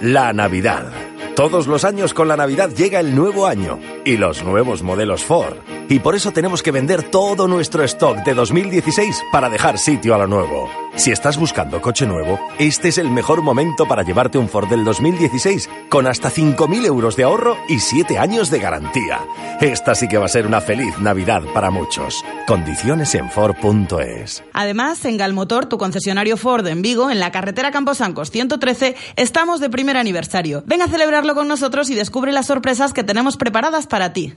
La 0.00 0.32
Navidad. 0.32 0.90
Todos 1.36 1.68
los 1.68 1.84
años 1.84 2.14
con 2.14 2.26
la 2.26 2.36
Navidad 2.36 2.70
llega 2.70 2.98
el 2.98 3.14
nuevo 3.14 3.46
año 3.46 3.78
y 4.06 4.16
los 4.16 4.44
nuevos 4.44 4.82
modelos 4.82 5.24
Ford. 5.24 5.56
Y 5.88 5.98
por 5.98 6.14
eso 6.14 6.32
tenemos 6.32 6.62
que 6.62 6.70
vender 6.70 7.02
todo 7.10 7.46
nuestro 7.48 7.82
stock 7.84 8.24
de 8.24 8.34
2016 8.34 9.22
para 9.30 9.50
dejar 9.50 9.78
sitio 9.78 10.14
a 10.14 10.18
lo 10.18 10.26
nuevo. 10.26 10.70
Si 10.96 11.12
estás 11.12 11.36
buscando 11.36 11.82
coche 11.82 12.06
nuevo, 12.06 12.40
este 12.58 12.88
es 12.88 12.96
el 12.96 13.10
mejor 13.10 13.42
momento 13.42 13.86
para 13.86 14.02
llevarte 14.02 14.38
un 14.38 14.48
Ford 14.48 14.68
del 14.68 14.82
2016 14.82 15.68
con 15.90 16.06
hasta 16.06 16.30
5.000 16.30 16.86
euros 16.86 17.16
de 17.16 17.24
ahorro 17.24 17.58
y 17.68 17.80
7 17.80 18.18
años 18.18 18.50
de 18.50 18.60
garantía. 18.60 19.20
Esta 19.60 19.94
sí 19.94 20.08
que 20.08 20.16
va 20.16 20.24
a 20.24 20.30
ser 20.30 20.46
una 20.46 20.62
feliz 20.62 20.98
Navidad 20.98 21.42
para 21.52 21.70
muchos. 21.70 22.24
Condiciones 22.46 23.14
en 23.14 23.30
Ford.es. 23.30 24.42
Además, 24.54 25.04
en 25.04 25.18
Galmotor, 25.18 25.66
tu 25.66 25.76
concesionario 25.76 26.38
Ford 26.38 26.66
en 26.66 26.80
Vigo, 26.80 27.10
en 27.10 27.20
la 27.20 27.30
carretera 27.30 27.70
Camposancos 27.70 28.30
113, 28.30 28.96
estamos 29.16 29.60
de 29.60 29.68
primer 29.68 29.98
aniversario. 29.98 30.62
Ven 30.66 30.80
a 30.80 30.88
celebrarlo 30.88 31.34
con 31.34 31.46
nosotros 31.46 31.90
y 31.90 31.94
descubre 31.94 32.32
las 32.32 32.46
sorpresas 32.46 32.94
que 32.94 33.04
tenemos 33.04 33.36
preparadas 33.36 33.86
para 33.86 33.95
ti. 34.12 34.32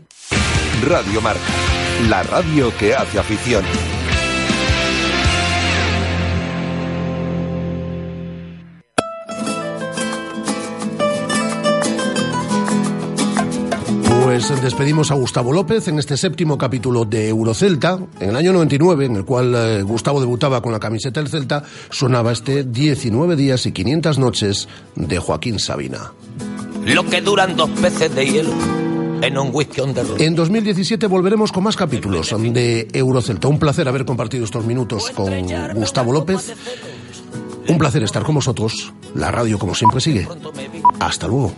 Radio 0.82 1.20
Marca, 1.22 1.42
la 2.08 2.24
radio 2.24 2.72
que 2.78 2.96
hace 2.96 3.20
afición. 3.20 3.64
Pues 14.24 14.62
despedimos 14.62 15.12
a 15.12 15.16
Gustavo 15.16 15.52
López 15.52 15.90
en 15.90 16.00
este 16.00 16.16
séptimo 16.16 16.58
capítulo 16.58 17.04
de 17.04 17.28
Eurocelta. 17.28 18.00
En 18.22 18.30
el 18.30 18.36
año 18.38 18.54
99, 18.54 19.06
en 19.06 19.18
el 19.18 19.26
cual 19.26 19.54
eh, 19.54 19.82
Gustavo 19.82 20.22
debutaba 20.22 20.62
con 20.62 20.72
la 20.72 20.80
camiseta 20.80 21.20
del 21.20 21.30
Celta, 21.30 21.64
sonaba 21.90 22.32
este 22.32 22.64
19 22.64 23.36
días 23.36 23.66
y 23.66 23.74
500 23.74 24.20
noches 24.20 24.70
de 24.96 25.20
Joaquín 25.20 25.60
Sabina. 25.60 26.14
Lo 26.86 27.04
que 27.06 27.20
duran 27.20 27.58
dos 27.58 27.70
peces 27.72 28.16
de 28.16 28.26
hielo 28.26 28.54
en 29.22 29.38
un 29.38 29.50
whisky 29.54 29.82
on. 29.82 29.94
En 30.18 30.36
2017 30.36 31.08
volveremos 31.08 31.52
con 31.52 31.64
más 31.64 31.76
capítulos 31.76 32.36
de 32.38 32.88
Eurocelta. 32.94 33.48
Un 33.48 33.60
placer 33.60 33.88
haber 33.88 34.06
compartido 34.06 34.46
estos 34.46 34.66
minutos 34.66 35.10
con 35.12 35.32
Gustavo 35.76 36.12
López. 36.12 36.54
Un 37.68 37.78
placer 37.78 38.04
estar 38.04 38.24
con 38.24 38.36
vosotros. 38.36 38.94
La 39.16 39.32
radio, 39.32 39.60
como 39.60 39.76
siempre, 39.76 40.02
sigue. 40.02 40.28
Hasta 41.00 41.28
luego. 41.28 41.54